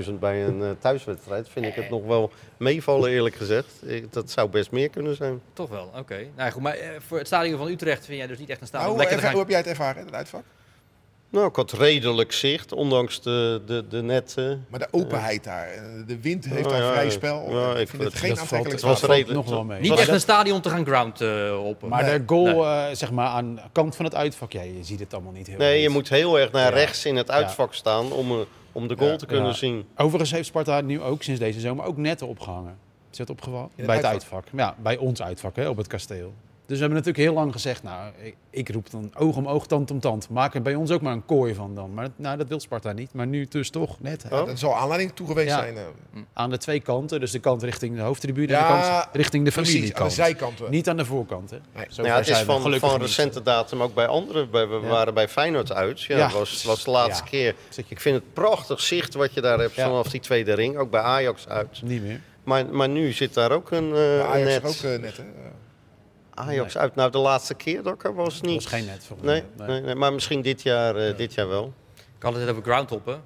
[0.07, 3.67] 11.000 bij een eh, thuiswedstrijd vind ik het nog wel meevallen eerlijk gezegd.
[3.85, 5.41] Ik- dat zou best meer kunnen zijn.
[5.53, 6.15] Toch wel, oké.
[6.15, 8.61] Nou ja, goed, maar eh, voor het stadion van Utrecht vind jij dus niet echt
[8.61, 9.01] een Nou, stadion.
[9.01, 9.39] hoe, erva- hoe gaan...
[9.39, 10.43] heb jij het ervaren, het uitvak?
[11.29, 14.65] Nou, ik had redelijk zicht, ondanks de, de, de netten.
[14.69, 17.49] Maar de openheid daar, eh, de wind heeft Oh, daar ja, vrij spel.
[17.49, 19.81] Ja, ik ik vind het geen aantrekkelijk was redelijk- nog wel mee.
[19.81, 21.81] Niet echt een stadion te gaan ground eh op.
[21.87, 22.17] Maar Nee.
[22.17, 25.13] de goal, eh, zeg maar, aan de kant van het uitvak, ja, je ziet het
[25.13, 25.81] allemaal niet heel Nee, goed.
[25.83, 26.69] je moet heel erg naar Ja.
[26.77, 28.37] rechts in het uitvak staan om, eh,
[28.71, 29.15] om de goal Ja.
[29.17, 29.53] te kunnen Ja.
[29.53, 29.85] zien.
[29.97, 32.77] Overigens heeft Sparta nu ook sinds deze zomer ook netten opgehangen.
[33.11, 33.69] Is dat opgevallen?
[33.75, 34.33] bij het uitvak?
[34.43, 34.59] uitvak.
[34.59, 36.33] Ja, bij ons uitvak, hè, op het kasteel.
[36.67, 38.11] Dus we hebben natuurlijk heel lang gezegd, nou,
[38.49, 40.29] ik, roep dan oog om oog, tand om tand.
[40.29, 41.93] Maak er bij ons ook maar een kooi van dan.
[41.93, 43.13] Maar nou, dat wil Sparta niet.
[43.13, 44.29] Maar nu dus toch net hè.
[44.29, 45.57] Dat zal aanleiding toe geweest Ja.
[45.59, 45.77] zijn.
[45.77, 45.83] eh.
[46.33, 47.19] aan de twee kanten.
[47.19, 49.87] Dus de kant richting de hoofdtribune Ja, en de kant richting de Precies, aan de
[49.87, 50.13] familiekant.
[50.13, 50.71] zijkanten.
[50.71, 51.49] Niet aan de voorkant.
[51.49, 51.57] Hè.
[51.75, 51.85] Nee.
[51.89, 54.49] Zover Nou ja, het is van, recente datum ook bij anderen.
[54.51, 54.87] Bij- We Ja.
[54.87, 56.01] waren bij Feyenoord uit.
[56.01, 56.23] Ja, Ja.
[56.27, 57.29] Dat was, was de laatste Ja.
[57.29, 57.55] keer.
[57.87, 59.83] Ik vind het prachtig zicht wat je daar hebt Ja.
[59.87, 60.77] vanaf die tweede ring.
[60.77, 61.81] Ook bij Ajax uit.
[61.83, 62.21] niet meer.
[62.43, 64.63] Maar, maar nu zit daar ook een, eh, Ajax net.
[64.63, 65.23] is ook eh, net, hè?
[66.37, 66.95] Ajax uit.
[66.95, 68.63] Nou, de laatste keer dat ik er was Dat niet.
[68.63, 69.81] was geen net voor nee, nee.
[69.81, 71.73] Nee, maar misschien dit jaar, eh, dit jaar wel.
[71.95, 73.21] Ik had het net over groundhoppen.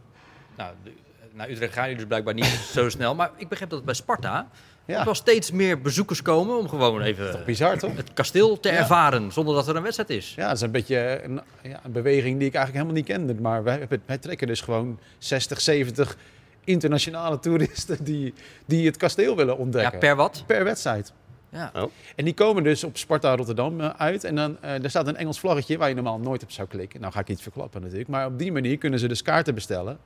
[0.58, 0.92] Nou, de-
[1.34, 3.16] naar Utrecht gaan jullie dus blijkbaar niet zo snel.
[3.16, 4.48] Maar ik begreep dat het bij Sparta
[4.86, 7.96] er Ja, wel steeds meer bezoekers komen om gewoon even bizar toch?
[7.96, 8.76] het kasteel te Ja.
[8.78, 10.34] ervaren zonder dat er een wedstrijd is.
[10.36, 13.42] Ja, dat is een beetje een, ja, een beweging die ik eigenlijk helemaal niet kende.
[13.42, 16.18] Maar wij, wij trekken dus gewoon 60, 70
[16.64, 18.34] internationale toeristen die,
[18.66, 20.00] die het kasteel willen Ja, ontdekken.
[20.00, 20.44] per wat?
[20.48, 21.14] per wedstrijd.
[21.52, 21.72] Ja.
[22.16, 24.24] En die komen dus op Sparta Rotterdam eh, uit.
[24.24, 27.02] En dan eh, er staat een Engels vlaggetje waar je normaal nooit op zou klikken.
[27.02, 28.10] Nou ga ik iets verklappen natuurlijk.
[28.10, 29.98] Maar op die manier kunnen ze dus kaarten bestellen.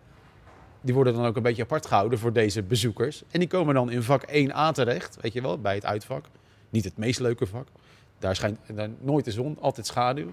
[0.81, 3.23] Die worden dan ook een beetje apart gehouden voor deze bezoekers.
[3.31, 6.25] En die komen dan in vak 1A terecht, weet je wel, bij het uitvak.
[6.69, 7.67] Niet het meest leuke vak.
[8.19, 10.25] Daar schijnt daar nooit de zon, altijd schaduw.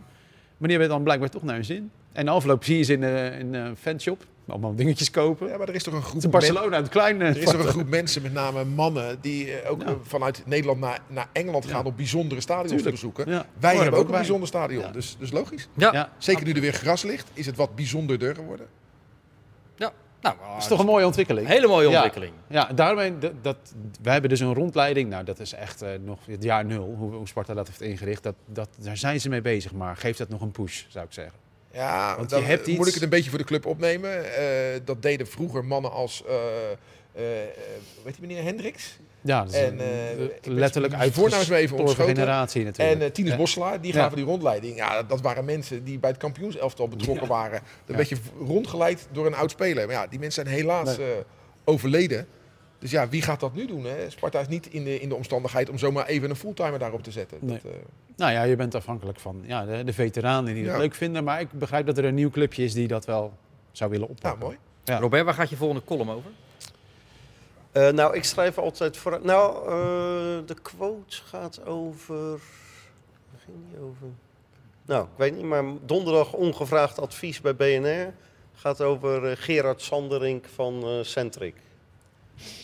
[0.57, 1.91] Maar die hebben dan blijkbaar toch naar hun zin.
[2.13, 4.25] En de afloop zie je ze in, eh, in een fanshop.
[4.47, 5.49] Allemaal dingetjes kopen.
[5.49, 7.25] Ja, maar er is toch een groep is Barcelona, het kleine.
[7.25, 9.87] Er is toch een groep mensen, met name mannen, die eh, ook Ja.
[9.87, 11.91] eh, vanuit Nederland naar, naar Engeland gaan Ja.
[11.91, 12.89] om bijzondere stadions Tuurlijk.
[12.89, 13.33] te bezoeken.
[13.33, 13.47] Ja.
[13.59, 14.19] Wij Horen hebben ook ook een bij.
[14.21, 14.91] bijzonder stadion, Ja.
[14.91, 15.69] dus, dus logisch.
[15.75, 15.93] Ja.
[15.93, 16.11] Ja.
[16.19, 18.67] Zeker nu er weer gras ligt, is het wat bijzonderder geworden.
[19.77, 19.93] ja.
[20.21, 21.47] Nou, Dat is toch een mooie ontwikkeling.
[21.47, 22.33] hele mooie ontwikkeling.
[22.47, 23.57] Ja, daarmee, dat, dat,
[24.03, 25.11] wij hebben dus een rondleiding.
[25.11, 28.23] Nou, dat is echt eh, nog het jaar nul, hoe, hoe Sparta dat heeft ingericht.
[28.23, 31.13] Dat, dat, daar zijn ze mee bezig, maar geef dat nog een push, zou ik
[31.13, 31.35] zeggen.
[31.73, 34.35] Ja, Want je dan hebt moet ik het een beetje voor de club opnemen.
[34.35, 34.45] Eh,
[34.85, 36.35] dat deden vroeger mannen als, eh
[37.15, 37.49] eh, eh,
[38.05, 38.97] weet je meneer Hendricks?
[39.21, 39.77] Ja, dat is En, eh,
[40.17, 40.93] de- ben letterlijk
[41.41, 42.15] is me even ontschoten.
[42.15, 43.01] generatie natuurlijk.
[43.01, 43.37] En eh Tinus Ja.
[43.37, 44.03] Bosselaar, die Ja.
[44.03, 44.77] gaven die rondleiding.
[44.77, 47.59] Ja, dat waren mensen die bij het kampioenselftal betrokken waren.
[47.59, 47.97] Een Ja.
[47.97, 48.17] beetje
[48.47, 49.87] rondgeleid door een oud speler.
[49.87, 51.07] Maar ja, die mensen zijn helaas Nee.
[51.13, 51.17] eh,
[51.65, 52.27] overleden.
[52.83, 53.85] Dus ja, wie gaat dat nu doen?
[53.85, 54.11] Hè?
[54.11, 57.11] Sparta is niet in de, in de omstandigheid om zomaar even een fulltimer daarop te
[57.11, 57.39] zetten.
[57.41, 57.61] Nee.
[57.63, 57.79] Dat, eh,
[58.17, 60.79] Nou ja, je bent afhankelijk van ja, de, de veteranen die het Ja.
[60.79, 61.25] leuk vinden.
[61.25, 63.33] Maar ik begrijp dat er een nieuw clubje is die dat wel
[63.73, 64.41] zou willen ja, oppakken.
[64.47, 64.57] mooi.
[64.85, 64.99] Ja.
[64.99, 66.31] Robert, waar gaat je volgende column over?
[67.73, 69.21] Eh, nou, ik schrijf altijd voor.
[69.23, 72.29] Nou, eh, de quote gaat over.
[72.31, 74.07] Waar ging die over?
[74.87, 78.13] Nou, ik weet niet, maar donderdag ongevraagd advies bij BNR
[78.55, 81.55] gaat over Gerard Sanderink van eh Centric.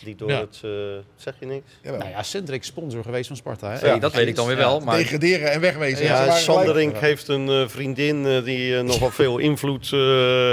[0.03, 0.39] Die door Ja.
[0.39, 0.59] het.
[0.63, 0.69] eh,
[1.15, 1.65] zeg je niks?
[1.81, 1.99] Jawel.
[1.99, 3.71] Nou ja, Centric sponsor geweest van Sparta.
[3.71, 3.89] Hè?
[3.89, 4.61] Nee, dat weet ik dan weer Ja.
[4.61, 4.79] wel.
[4.79, 6.05] Maar Degraderen en wegwezen.
[6.05, 6.35] Ja.
[6.35, 9.99] Sanderink heeft een eh, vriendin eh, die nogal veel invloed eh,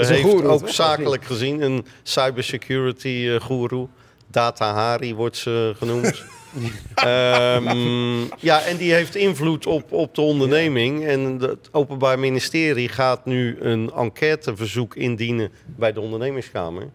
[0.09, 1.61] heeft, goeroe, ook zakelijk gezien.
[1.63, 3.89] Een cybersecurity eh goeroe.
[4.31, 6.23] Data Hari wordt ze genoemd.
[6.95, 11.05] Ehm, ja, en die heeft invloed op, op de onderneming.
[11.07, 16.89] En het Openbaar Ministerie gaat nu een enquêteverzoek indienen bij de ondernemingskamer.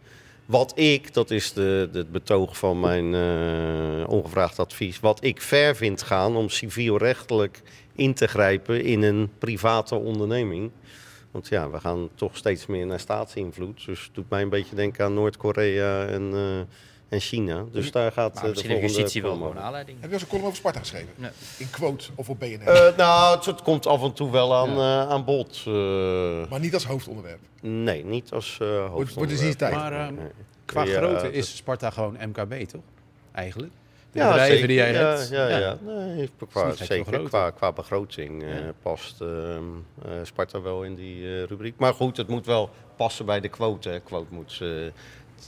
[0.52, 5.76] Wat ik, dat is de, het betoog van mijn eh, ongevraagd advies, wat ik ver
[5.76, 7.62] vind gaan om civielrechtelijk
[7.96, 10.72] in te grijpen in een private onderneming.
[11.32, 13.86] Want ja, we gaan toch steeds meer naar staatsinvloed.
[13.86, 16.76] Dus het doet mij een beetje denken aan Noord-Korea en, eh,
[17.12, 17.66] en China.
[17.72, 19.98] Dus daar gaat maar eh, de misschien volgende justitie wel gewoon aanleiding.
[20.02, 21.10] Heb je als een column over Sparta geschreven?
[21.16, 21.30] Nee.
[21.58, 22.62] In quote of op BNR?
[22.68, 25.64] Eh, nou, het, het komt af en toe wel aan, eh, aan bod.
[25.68, 25.74] eh.
[26.50, 27.40] maar niet als hoofdonderwerp.
[27.62, 29.14] nee, niet als eh hoofdonderwerp.
[29.16, 29.74] wordt dus niet tijd.
[29.74, 30.26] Maar ehm, Nee.
[30.66, 32.82] qua Ja, grootte is Sparta gewoon MKB, toch?
[33.32, 33.72] Eigenlijk.
[34.12, 34.68] De Ja, bedrijven zeker.
[34.68, 35.30] die jij ja, hebt.
[35.30, 35.58] Ja, ja.
[35.58, 35.78] ja.
[35.82, 38.50] Nee, qua, zeker qua, qua begroting eh,
[38.82, 39.64] past ehm,
[40.06, 41.74] eh, Sparta wel in die eh, rubriek.
[41.78, 43.90] Maar goed, het moet wel passen bij de quote.
[43.90, 44.00] hè.
[44.00, 44.62] Quote moet,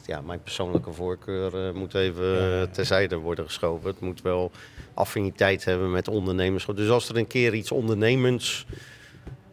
[0.06, 2.68] ja, mijn persoonlijke voorkeur eh, moet even Ja.
[2.68, 3.90] terzijde worden geschoven.
[3.90, 4.52] Het moet wel
[4.94, 6.66] affiniteit hebben met ondernemers.
[6.76, 8.66] Dus als er een keer iets ondernemends,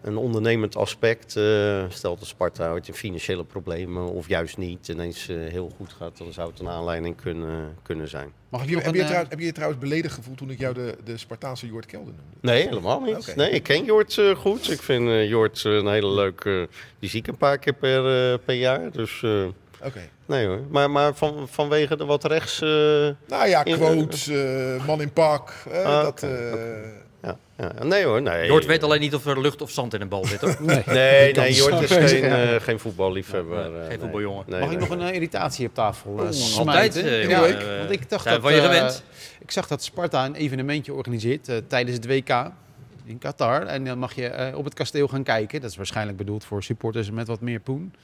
[0.02, 5.28] een ondernemend aspect, eh stelt dat Sparta ooit in financiële problemen of juist niet ineens
[5.28, 8.32] eh, heel goed gaat, dan zou het een aanleiding kunnen, kunnen zijn.
[8.48, 10.58] Mag ik Heb je, heb, je trouw- heb je je trouwens beledigd gevoeld toen ik
[10.58, 12.36] jou de, de Spartaanse Jort Kelder noemde?
[12.40, 13.36] Nee, helemaal niet.
[13.36, 14.70] Nee, ik ken Jort eh, goed.
[14.70, 16.68] Ik vind eh, Jort een hele leuke...
[16.98, 18.90] die zie ik een paar keer per, per jaar.
[18.90, 19.24] Dus
[19.84, 20.00] Oké.
[20.26, 20.60] nee hoor.
[20.70, 22.60] Maar, maar van, vanwege de wat rechts...
[22.62, 25.52] eh, Nou ja, In- quotes, eh, man in pak.
[25.72, 26.30] eh, Ah, dat, eh,
[27.22, 27.84] ja, ja.
[27.84, 28.46] Nee hoor, nee.
[28.46, 30.40] Jort weet alleen niet of er lucht of zand in een bal zit.
[30.40, 30.56] Hoor.
[30.60, 30.82] Nee.
[30.86, 33.70] Nee, nee, Jort is geen, eh, geen voetballiefhebber.
[33.70, 34.44] Nee, geen voetbaljongen.
[34.46, 36.34] Nee, Mag nee, ik nog een irritatie op tafel eh, Altijd.
[36.92, 37.04] smijten?
[37.04, 37.40] eh, Ja,
[37.78, 39.02] Want ik dacht dat, van je gewend.
[39.40, 42.50] Ik zag dat Sparta een evenementje organiseert eh, tijdens het WK
[43.04, 43.66] in Qatar.
[43.66, 45.60] En dan mag je eh, op het kasteel gaan kijken.
[45.60, 47.94] Dat is waarschijnlijk bedoeld voor supporters met wat meer poen.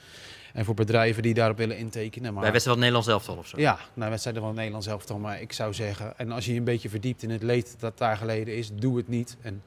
[0.57, 2.33] En voor bedrijven die daarop willen intekenen.
[2.33, 3.59] Maar Bij wedstrijd van Nederlands elftal of zo.
[3.59, 5.17] ja, nou, wedstrijden van het Nederlands elftal.
[5.17, 7.97] Maar ik zou zeggen, en als je je een beetje verdiept in het leed dat
[7.97, 9.37] daar geleden is, doe het niet.
[9.41, 9.61] En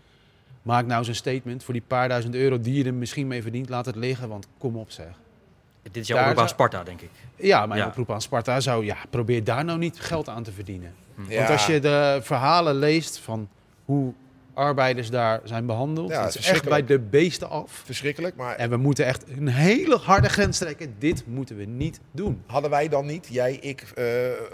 [0.62, 1.64] maak nou eens een statement.
[1.64, 4.28] Voor die paar duizend euro die je er misschien mee verdient, laat het liggen.
[4.28, 5.06] Want kom op zeg.
[5.82, 7.10] Dit is jouw Daar oproep aan Sparta, denk ik.
[7.36, 7.86] Ja, mijn Ja.
[7.86, 10.94] oproep aan Sparta zou, ja, probeer daar nou niet geld aan te verdienen.
[11.28, 11.36] ja.
[11.36, 13.48] Want als je de verhalen leest van
[13.84, 14.12] hoe
[14.54, 17.82] arbeiders daar zijn behandeld, Ja, het is echt bij de beesten af.
[17.84, 20.94] Verschrikkelijk, maar En we moeten echt een hele harde grens trekken.
[20.98, 22.42] Dit moeten we niet doen.
[22.46, 24.04] hadden wij dan niet, jij, ik, eh,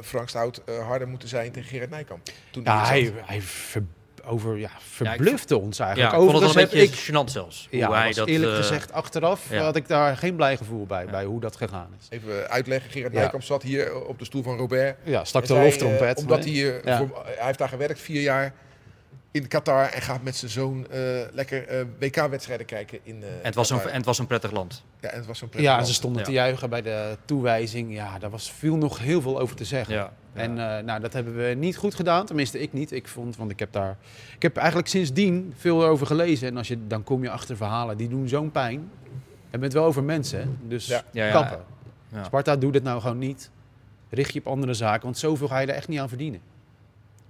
[0.02, 2.20] Frank Stout, eh, harder moeten zijn tegen Gerard Nijkamp?
[2.50, 3.82] Toen Ja, hij hij, ver-
[4.24, 6.14] over ja, verblufte ons Ja, eigenlijk.
[6.14, 7.68] ik vond het een heb beetje gênant zelfs.
[7.70, 9.62] Ja, hoe hij was dat, eerlijk eh, gezegd, achteraf ja.
[9.62, 12.06] had ik daar geen blij gevoel bij, bij hoe dat gegaan is.
[12.10, 12.90] Even uitleggen.
[12.90, 13.18] Gerard Ja.
[13.20, 14.96] Nijkamp zat hier op de stoel van Robert.
[15.04, 16.52] Ja, stak de eh, omdat hij,
[16.84, 16.96] Ja.
[16.96, 18.52] voor- hij heeft daar gewerkt vier jaar
[19.36, 21.00] in Qatar en gaat met zijn zoon eh,
[21.32, 24.50] lekker eh, WK-wedstrijden kijken in eh, En het, was een, en het was een prettig
[24.50, 24.82] land.
[25.00, 25.86] Ja, en het was zo'n ja, en land.
[25.86, 26.26] ze stonden Ja.
[26.26, 27.94] te juichen bij de toewijzing.
[27.94, 29.94] Ja, daar was, viel nog heel veel over te zeggen.
[29.94, 30.12] Ja.
[30.32, 32.26] En eh, nou, dat hebben we niet goed gedaan.
[32.26, 32.92] Tenminste, ik niet.
[32.92, 33.96] Ik vond, want ik heb daar...
[34.34, 36.48] Ik heb eigenlijk sindsdien veel over gelezen.
[36.48, 38.90] En als je, dan kom je achter verhalen die doen zo'n pijn.
[39.50, 40.46] En bent wel over mensen, hè?
[40.68, 41.02] Dus Ja.
[41.10, 41.32] Ja, ja.
[41.32, 41.64] kappen.
[42.12, 42.24] Ja.
[42.24, 43.50] Sparta, doe dit nou gewoon niet.
[44.10, 46.40] Richt je op andere zaken, want zoveel ga je er echt niet aan verdienen.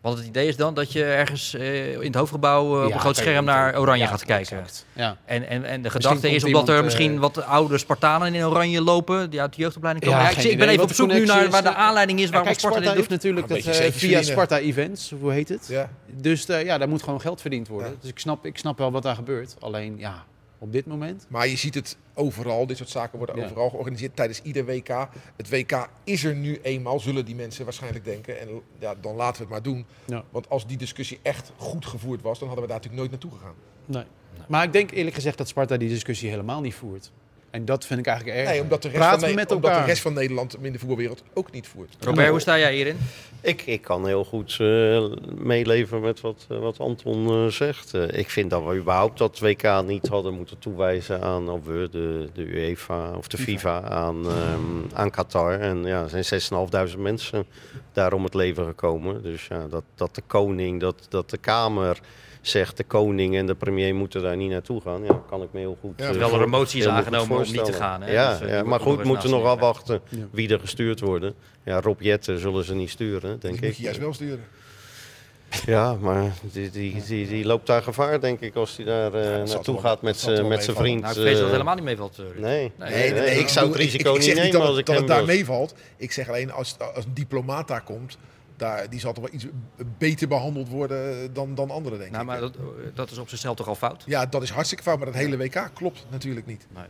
[0.06, 2.94] Want het idee is dan dat je ergens eh, in het hoofdgebouw eh, op Ja,
[2.94, 3.78] een groot scherm naar.
[3.78, 4.64] Oranje Ja, gaat kijken.
[4.92, 5.16] Ja.
[5.24, 8.82] En, en, en de gedachte is omdat er eh, misschien wat oude Spartanen in Oranje
[8.82, 10.20] lopen, die uit de jeugdopleiding komen.
[10.20, 12.30] Ja, Ja, ik, ik ben even op zoek nu naar waar de aanleiding is Ja,
[12.30, 13.22] waarom kijk, Sparta Sparta dit heeft doet.
[13.24, 14.22] natuurlijk dat eh, via.
[14.22, 15.66] Sparta Events, hoe heet het?
[15.68, 15.90] Ja.
[16.06, 17.90] Dus eh, ja, daar moet gewoon geld verdiend worden.
[17.90, 17.96] Ja.
[18.00, 19.56] Dus ik snap, ik snap wel wat daar gebeurt.
[19.58, 20.24] Alleen ja,
[20.58, 21.26] op dit moment.
[21.28, 23.44] Maar je ziet het overal, dit soort zaken worden Ja.
[23.44, 24.88] overal georganiseerd tijdens ieder WK.
[25.36, 28.40] Het WK is er nu eenmaal, zullen die mensen waarschijnlijk denken.
[28.40, 28.48] En
[28.78, 29.86] ja, dan laten we het maar doen.
[30.04, 30.24] Ja.
[30.30, 33.38] Want als die discussie echt goed gevoerd was, dan hadden we daar natuurlijk nooit naartoe
[33.38, 33.54] gegaan.
[33.84, 34.04] Nee.
[34.48, 37.10] Maar ik denk eerlijk gezegd dat Sparta die discussie helemaal niet voert.
[37.56, 38.48] En dat vind ik eigenlijk erg.
[38.48, 41.22] Nee, omdat de rest, Praten van, met omdat de rest van Nederland in de voetbalwereld
[41.34, 41.96] ook niet voert.
[42.00, 42.98] Robert, hoe sta jij hierin?
[43.40, 45.04] Ik, ik kan heel goed eh,
[45.36, 47.94] meeleven met wat, eh, wat Anton eh, zegt.
[47.94, 51.88] Eh, ik vind dat we überhaupt dat WK niet hadden moeten toewijzen aan, of we,
[51.90, 55.60] de, de UEFA of de FIFA, aan, ehm, aan Qatar.
[55.60, 56.42] En ja, er zijn
[56.94, 57.46] 6.500 mensen
[57.92, 59.22] daar om het leven gekomen.
[59.22, 62.00] Dus ja, dat, dat de koning, dat, dat de Kamer
[62.48, 65.04] zegt de koning en de premier moeten daar niet naartoe gaan.
[65.04, 67.52] Ja, kan ik me heel goed Ja, eh, Terwijl er een motie is aangenomen om
[67.52, 68.02] niet te gaan.
[68.02, 68.12] Hè?
[68.12, 71.34] Ja, Dus, eh, ja, maar goed, moeten nog afwachten wie er gestuurd worden.
[71.64, 73.60] Ja, Rob Jetten zullen ze niet sturen, denk Die ik.
[73.62, 74.44] moet je juist wel sturen.
[75.66, 79.22] Ja, maar die, die, die, die loopt daar gevaar, denk ik, als hij daar eh,
[79.44, 80.36] naartoe wel- gaat met zijn
[80.76, 81.00] vriend.
[81.02, 82.18] Nou, ik vrees dat het helemaal niet meevalt.
[82.36, 84.86] Nee, Nee, nee, nee, ik zou het risico ik niet nemen dat, als het- ik
[84.86, 85.74] dat hem het daar meevalt.
[85.96, 88.18] Ik zeg alleen, als, als een diplomaat daar komt,
[88.56, 89.46] daar, die zal toch wel iets
[89.98, 92.28] beter behandeld worden dan, dan anderen, denk Nou, ik.
[92.30, 92.56] maar dat,
[92.94, 94.02] dat is op zichzelf toch al fout?
[94.06, 96.66] Ja, dat is hartstikke fout, maar dat hele WK klopt natuurlijk niet.
[96.74, 96.84] Nee.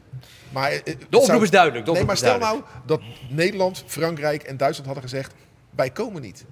[0.53, 1.85] Maar, eh, De oproep zou- is duidelijk.
[1.85, 2.67] De Nee, oproep maar stel duidelijk.
[2.69, 3.01] nou dat
[3.31, 5.35] Nederland, Frankrijk en Duitsland hadden gezegd,
[5.71, 6.45] wij komen niet.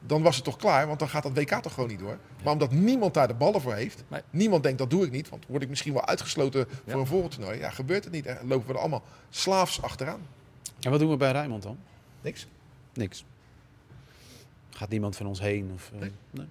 [0.00, 2.18] Dan was het toch klaar, want dan gaat dat WK toch gewoon niet door.
[2.44, 4.20] Maar omdat niemand daar de ballen voor heeft, Nee.
[4.30, 6.92] niemand denkt dat doe ik niet, want word ik misschien wel uitgesloten Ja.
[6.92, 7.58] voor een volgend toernooi.
[7.58, 8.26] Ja, gebeurt het niet.
[8.26, 10.20] En lopen we er allemaal slaafs achteraan.
[10.80, 11.78] En wat doen we bij Rijnmond dan?
[12.20, 12.46] Niks.
[12.94, 13.24] Niks.
[14.78, 15.70] Gaat niemand van ons heen?
[15.74, 16.46] Of, eh, nee?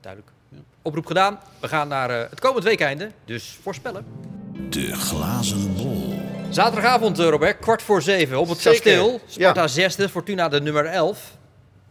[0.00, 0.32] Duidelijk.
[0.48, 0.58] Ja.
[0.82, 1.40] Oproep gedaan.
[1.60, 3.10] We gaan naar eh, het komend weekeinde.
[3.24, 4.04] Dus voorspellen.
[4.68, 6.18] De glazen bol.
[6.50, 9.20] Zaterdagavond, eh, Robert, kwart voor zeven op het Zeker, kasteel.
[9.26, 9.68] Sparta ja.
[9.68, 11.36] zesde, Fortuna de nummer 11.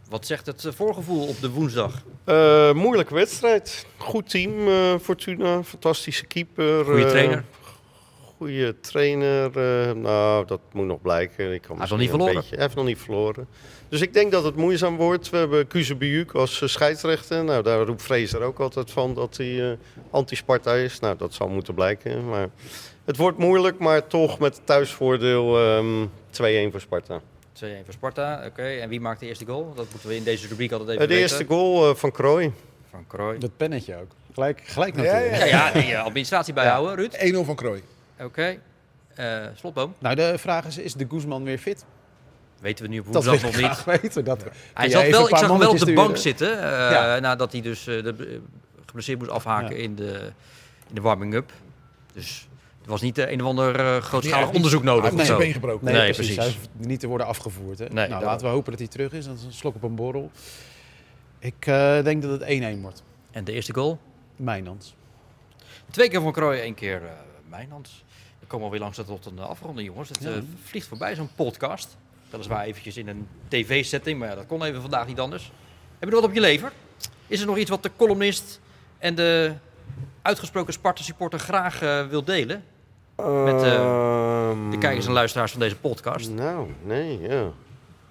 [0.08, 2.02] Wat zegt het voorgevoel op de woensdag?
[2.24, 3.86] Eh, moeilijke wedstrijd.
[3.96, 5.62] Goed team, eh, Fortuna.
[5.62, 6.84] Fantastische keeper.
[6.84, 7.44] Goeie eh, trainer.
[8.36, 9.58] Goede trainer.
[9.58, 11.52] eh, nou, dat moet nog blijken.
[11.52, 12.34] Ik kan Hij heeft nog niet verloren.
[12.34, 13.48] Beetje, hij heeft nog niet verloren.
[13.88, 15.30] Dus ik denk dat het moeizaam wordt.
[15.30, 17.44] We hebben Kuzebujuk als eh, scheidsrechter.
[17.44, 19.76] Nou, daar roept Fraser ook altijd van dat hij eh,
[20.10, 21.00] anti-Sparta is.
[21.00, 22.28] Nou, dat zal moeten blijken.
[22.28, 22.48] Maar
[23.04, 26.06] het wordt moeilijk, maar toch met thuisvoordeel ehm
[26.68, 27.20] 2-1 voor Sparta.
[27.52, 28.42] 2-1 voor Sparta.
[28.46, 29.72] Oké, en wie maakt de eerste goal?
[29.74, 31.22] Dat moeten we in deze rubriek altijd even de weten.
[31.22, 32.52] eerste goal eh, van Krooi.
[32.90, 33.38] Van Krooi.
[33.38, 34.10] Dat pennetje ook.
[34.32, 35.36] Gelijk, gelijk Ja, natuurlijk.
[35.36, 37.34] Ja, ja, die administratie bijhouden, Ruud.
[37.42, 37.82] 1-0 van Krooi.
[38.20, 38.58] Oké.
[39.14, 39.94] Eh, slotboom.
[39.98, 41.84] Nou, de vraag is, is de Guzman weer fit?
[42.60, 43.70] Weten we nu op Dat woensdag nog niet.
[43.78, 44.24] graag weten.
[44.24, 44.44] Dat,
[44.74, 46.52] Hij zat wel, een ik paar zag hem wel op de bank zitten.
[46.62, 47.18] eh, Ja.
[47.18, 48.38] Nadat hij dus eh, de, eh,
[48.86, 49.82] geblesseerd moest afhaken Ja.
[49.82, 50.30] in, de,
[50.88, 51.52] in de warming-up.
[52.12, 52.48] Dus
[52.84, 55.14] er was niet een of ander eh, grootschalig niet- onderzoek nodig.
[55.14, 55.84] Hij heeft been gebroken.
[55.84, 56.34] Nee, Nee, precies.
[56.34, 56.54] precies.
[56.54, 57.78] Hij hoeft niet te worden afgevoerd.
[57.78, 57.86] Hè?
[57.88, 59.26] Nee, nou, laten we hopen dat hij terug is.
[59.26, 60.30] Dat is een slok op een borrel.
[61.38, 62.42] Ik eh, denk dat het
[62.76, 63.02] 1-1 wordt.
[63.30, 63.98] En de eerste goal?
[64.36, 64.94] Mijnans.
[65.90, 67.02] Twee keer van Krooi, één keer
[67.54, 68.04] eh Mijnans.
[68.40, 70.08] We komen alweer langzaam tot een afronding, jongens.
[70.08, 70.30] Het Ja.
[70.30, 71.96] eh, vliegt voorbij, zo'n podcast.
[72.30, 75.42] Weliswaar eventjes in een tv-setting, maar ja, dat kon even vandaag niet anders.
[75.98, 76.72] Heb je er wat op je lever?
[77.26, 78.60] Is er nog iets wat de columnist
[78.98, 79.52] en de
[80.22, 82.64] uitgesproken Sparta-supporter graag eh, wil delen?
[83.16, 86.30] Met, eh, Ehm, De kijkers en luisteraars van deze podcast.
[86.30, 87.50] Nou, nee, ja.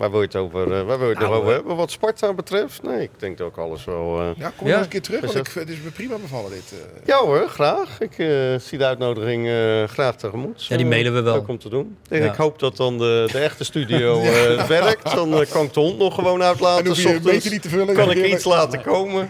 [0.04, 1.76] Waar wil je het over, eh, waar wil je het Nou, over hebben?
[1.76, 2.82] Wat Sparta betreft?
[2.84, 4.20] Nee, ik denk dat ook alles wel...
[4.20, 4.72] eh, Ja, kom Ja.
[4.72, 6.74] nog eens een keer terug, want ik, het is me prima bevallen dit.
[6.74, 7.06] eh.
[7.06, 8.00] Ja hoor, graag.
[8.00, 8.28] Ik eh,
[8.60, 10.66] zie de uitnodiging eh, graag tegemoet.
[10.66, 11.34] Ja, die mailen we wel.
[11.36, 11.98] Leuk om te doen.
[12.10, 12.32] En Ja.
[12.32, 15.16] Ik hoop dat dan de, de echte studio eh, werkt.
[15.16, 16.88] Dan kan ik de hond nog gewoon En uitlaten.
[16.88, 17.96] hoef je een beetje niet te vullen.
[17.96, 18.34] kan ik Heerlijk.
[18.36, 19.30] iets laten komen.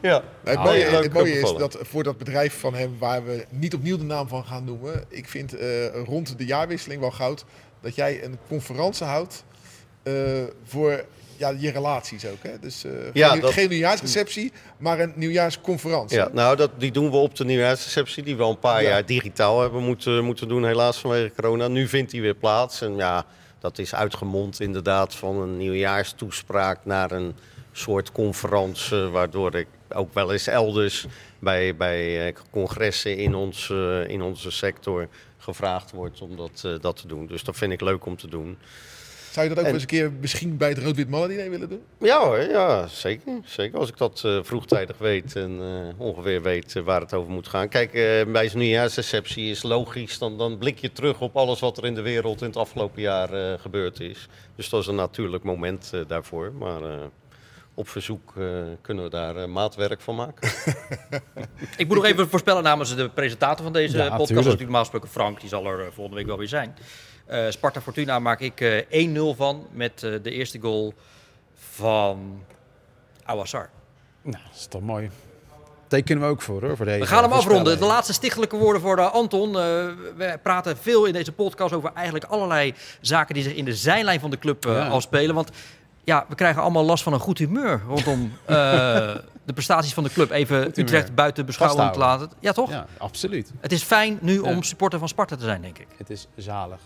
[0.00, 0.22] Ja.
[0.44, 3.74] Het Ah, mooie, het mooie is dat voor dat bedrijf van hem, waar we niet
[3.74, 5.68] opnieuw de naam van gaan noemen, ik vind eh,
[6.06, 7.44] rond de jaarwisseling wel goud
[7.80, 9.44] dat jij een conferentie houdt
[10.64, 11.04] voor
[11.36, 12.42] ja, je relaties ook.
[12.42, 12.58] Hè?
[12.60, 16.16] Dus eh, Ja, geen, dat- geen nieuwjaarsreceptie, maar een nieuwjaarsconferentie.
[16.18, 18.88] Ja, nou, dat, die doen we op de nieuwjaarsreceptie, die we al een paar Ja.
[18.88, 21.68] jaar digitaal hebben moeten, moeten doen, helaas vanwege corona.
[21.68, 22.80] Nu vindt die weer plaats.
[22.80, 23.24] En ja,
[23.58, 27.34] dat is uitgemond inderdaad van een nieuwjaarstoespraak naar een
[27.72, 31.06] soort conferentie, waardoor ik ook wel eens elders
[31.38, 36.72] bij, bij eh, congressen in, ons, eh, in onze sector gevraagd wordt om dat, eh,
[36.80, 37.26] dat te doen.
[37.26, 38.58] Dus dat vind ik leuk om te doen.
[39.38, 41.82] Zou je dat ook En- eens een keer misschien bij het Rood-Wit Mannen willen doen?
[42.00, 43.32] Ja hoor, ja, zeker.
[43.44, 43.78] zeker.
[43.78, 47.48] Als ik dat eh, vroegtijdig weet en eh, ongeveer weet eh, waar het over moet
[47.48, 47.68] gaan.
[47.68, 51.76] Kijk, eh, bij zo'n nieuwjaarsreceptie is logisch, dan, dan blik je terug op alles wat
[51.78, 54.28] er in de wereld in het afgelopen jaar eh, gebeurd is.
[54.56, 56.52] Dus dat is een natuurlijk moment eh, daarvoor.
[56.52, 56.96] Maar eh,
[57.74, 58.44] op verzoek eh,
[58.80, 60.50] kunnen we daar maatwerk van maken.
[61.76, 64.18] Ik moet nog even voorspellen namens de presentator van deze Ja, podcast.
[64.18, 64.46] Dat is tuurlijk.
[64.46, 65.40] natuurlijk normaal gesproken Frank.
[65.40, 66.74] Die zal er volgende week wel weer zijn.
[67.28, 69.66] Eh, Sparta Fortuna maak ik eh 1-0 van.
[69.72, 70.94] Met eh, de eerste goal
[71.58, 72.42] van
[73.24, 73.68] Awassar.
[74.22, 75.10] Nou, dat is toch mooi.
[75.86, 76.76] Tekenen we ook voor hoor.
[76.76, 77.78] Voor deze We gaan hem afronden.
[77.78, 79.48] De laatste stichtelijke woorden voor eh, Anton.
[79.48, 79.54] Eh,
[80.16, 84.20] we praten veel in deze podcast over eigenlijk allerlei zaken die zich in de zijlijn
[84.20, 84.88] van de club eh, Ja.
[84.88, 85.34] afspelen.
[85.34, 85.50] Want
[86.04, 88.56] ja, we krijgen allemaal last van een goed humeur rondom eh,
[89.44, 90.30] de prestaties van de club.
[90.30, 90.66] Even.
[90.80, 92.30] Utrecht buiten beschouwing te laten.
[92.40, 92.70] Ja, toch?
[92.70, 93.50] Ja, absoluut.
[93.60, 94.50] Het is fijn nu Ja.
[94.50, 95.86] om supporter van Sparta te zijn, denk ik.
[95.96, 96.78] Het is zalig.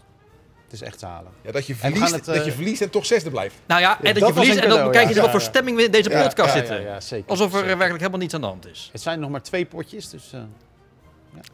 [0.73, 1.31] Het is echt zalig.
[1.43, 3.55] Ja, dat, je verliest, het, eh, dat je verliest en toch zesde blijft.
[3.67, 4.59] Nou ja, en dat, dat je verliest.
[4.59, 5.21] En dan kijk je ja.
[5.21, 6.81] wat voor stemming we in deze Ja, podcast ja, zitten.
[6.81, 7.31] Ja, ja, zeker.
[7.31, 7.77] Alsof er eh, Zeker.
[7.77, 8.89] werkelijk helemaal niets aan de hand is.
[8.93, 10.41] Het zijn nog maar twee potjes, dus eh,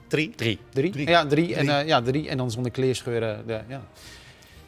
[0.09, 0.31] Drie.
[0.35, 0.59] Drie.
[0.73, 0.91] drie.
[0.91, 1.09] Drie.
[1.09, 1.55] Ja, drie.
[1.55, 2.29] En, eh, ja, drie.
[2.29, 3.83] En dan zonder kleerscheuren de, ja.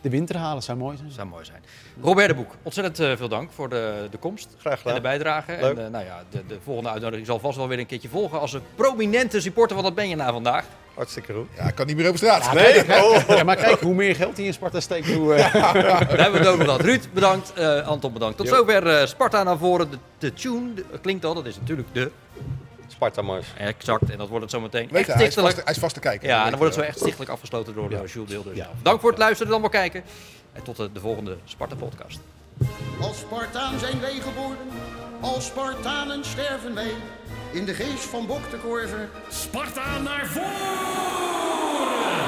[0.00, 1.08] De winter halen zou mooi zijn.
[1.08, 1.62] Dat zou mooi zijn.
[2.02, 4.48] Robert de Boek, ontzettend eh, veel dank voor de, de komst.
[4.58, 5.02] Graag En de gedaan.
[5.02, 5.56] bijdrage.
[5.60, 5.76] Leuk.
[5.76, 8.40] En eh, nou ja, de, de volgende uitnodiging zal vast wel weer een keertje volgen.
[8.40, 10.64] Als een prominente supporter, want dat ben je na vandaag.
[10.94, 11.48] Hartstikke goed.
[11.56, 12.52] Ja, ik kan niet meer over straat.
[12.54, 12.82] Nee?
[13.02, 13.28] Oh.
[13.36, 15.34] Ja, maar kijk, hoe meer geld die in Sparta steekt, hoe...
[15.34, 16.80] eh, Daar hebben we het over gehad.
[16.80, 17.52] Ruud, bedankt.
[17.52, 18.36] Eh, Anton, bedankt.
[18.36, 18.54] Tot Jo.
[18.54, 19.90] zover eh, Sparta naar voren.
[19.90, 22.10] De, de tune de- klinkt al, dat is natuurlijk de.
[23.00, 23.46] Sparta Mars.
[23.56, 24.10] Exact.
[24.10, 26.00] En dat wordt het zo meteen Weet echt hij, is vast, hij is vast te
[26.00, 26.28] kijken.
[26.28, 27.98] Ja, en dan wordt het zo echt stichtelijk afgesloten door Ja.
[27.98, 28.04] ja.
[28.04, 28.56] Jules Deelder.
[28.56, 28.70] Ja.
[28.82, 30.02] Dank voor het luisteren, dan maar kijken.
[30.52, 32.20] En tot de, de volgende Sparta-podcast.
[33.00, 34.56] Als Spartaan zijn wij geboren,
[35.20, 36.90] als Spartanen sterven wij.
[37.52, 42.19] In de geest van Bok de Korver Sparta naar voren!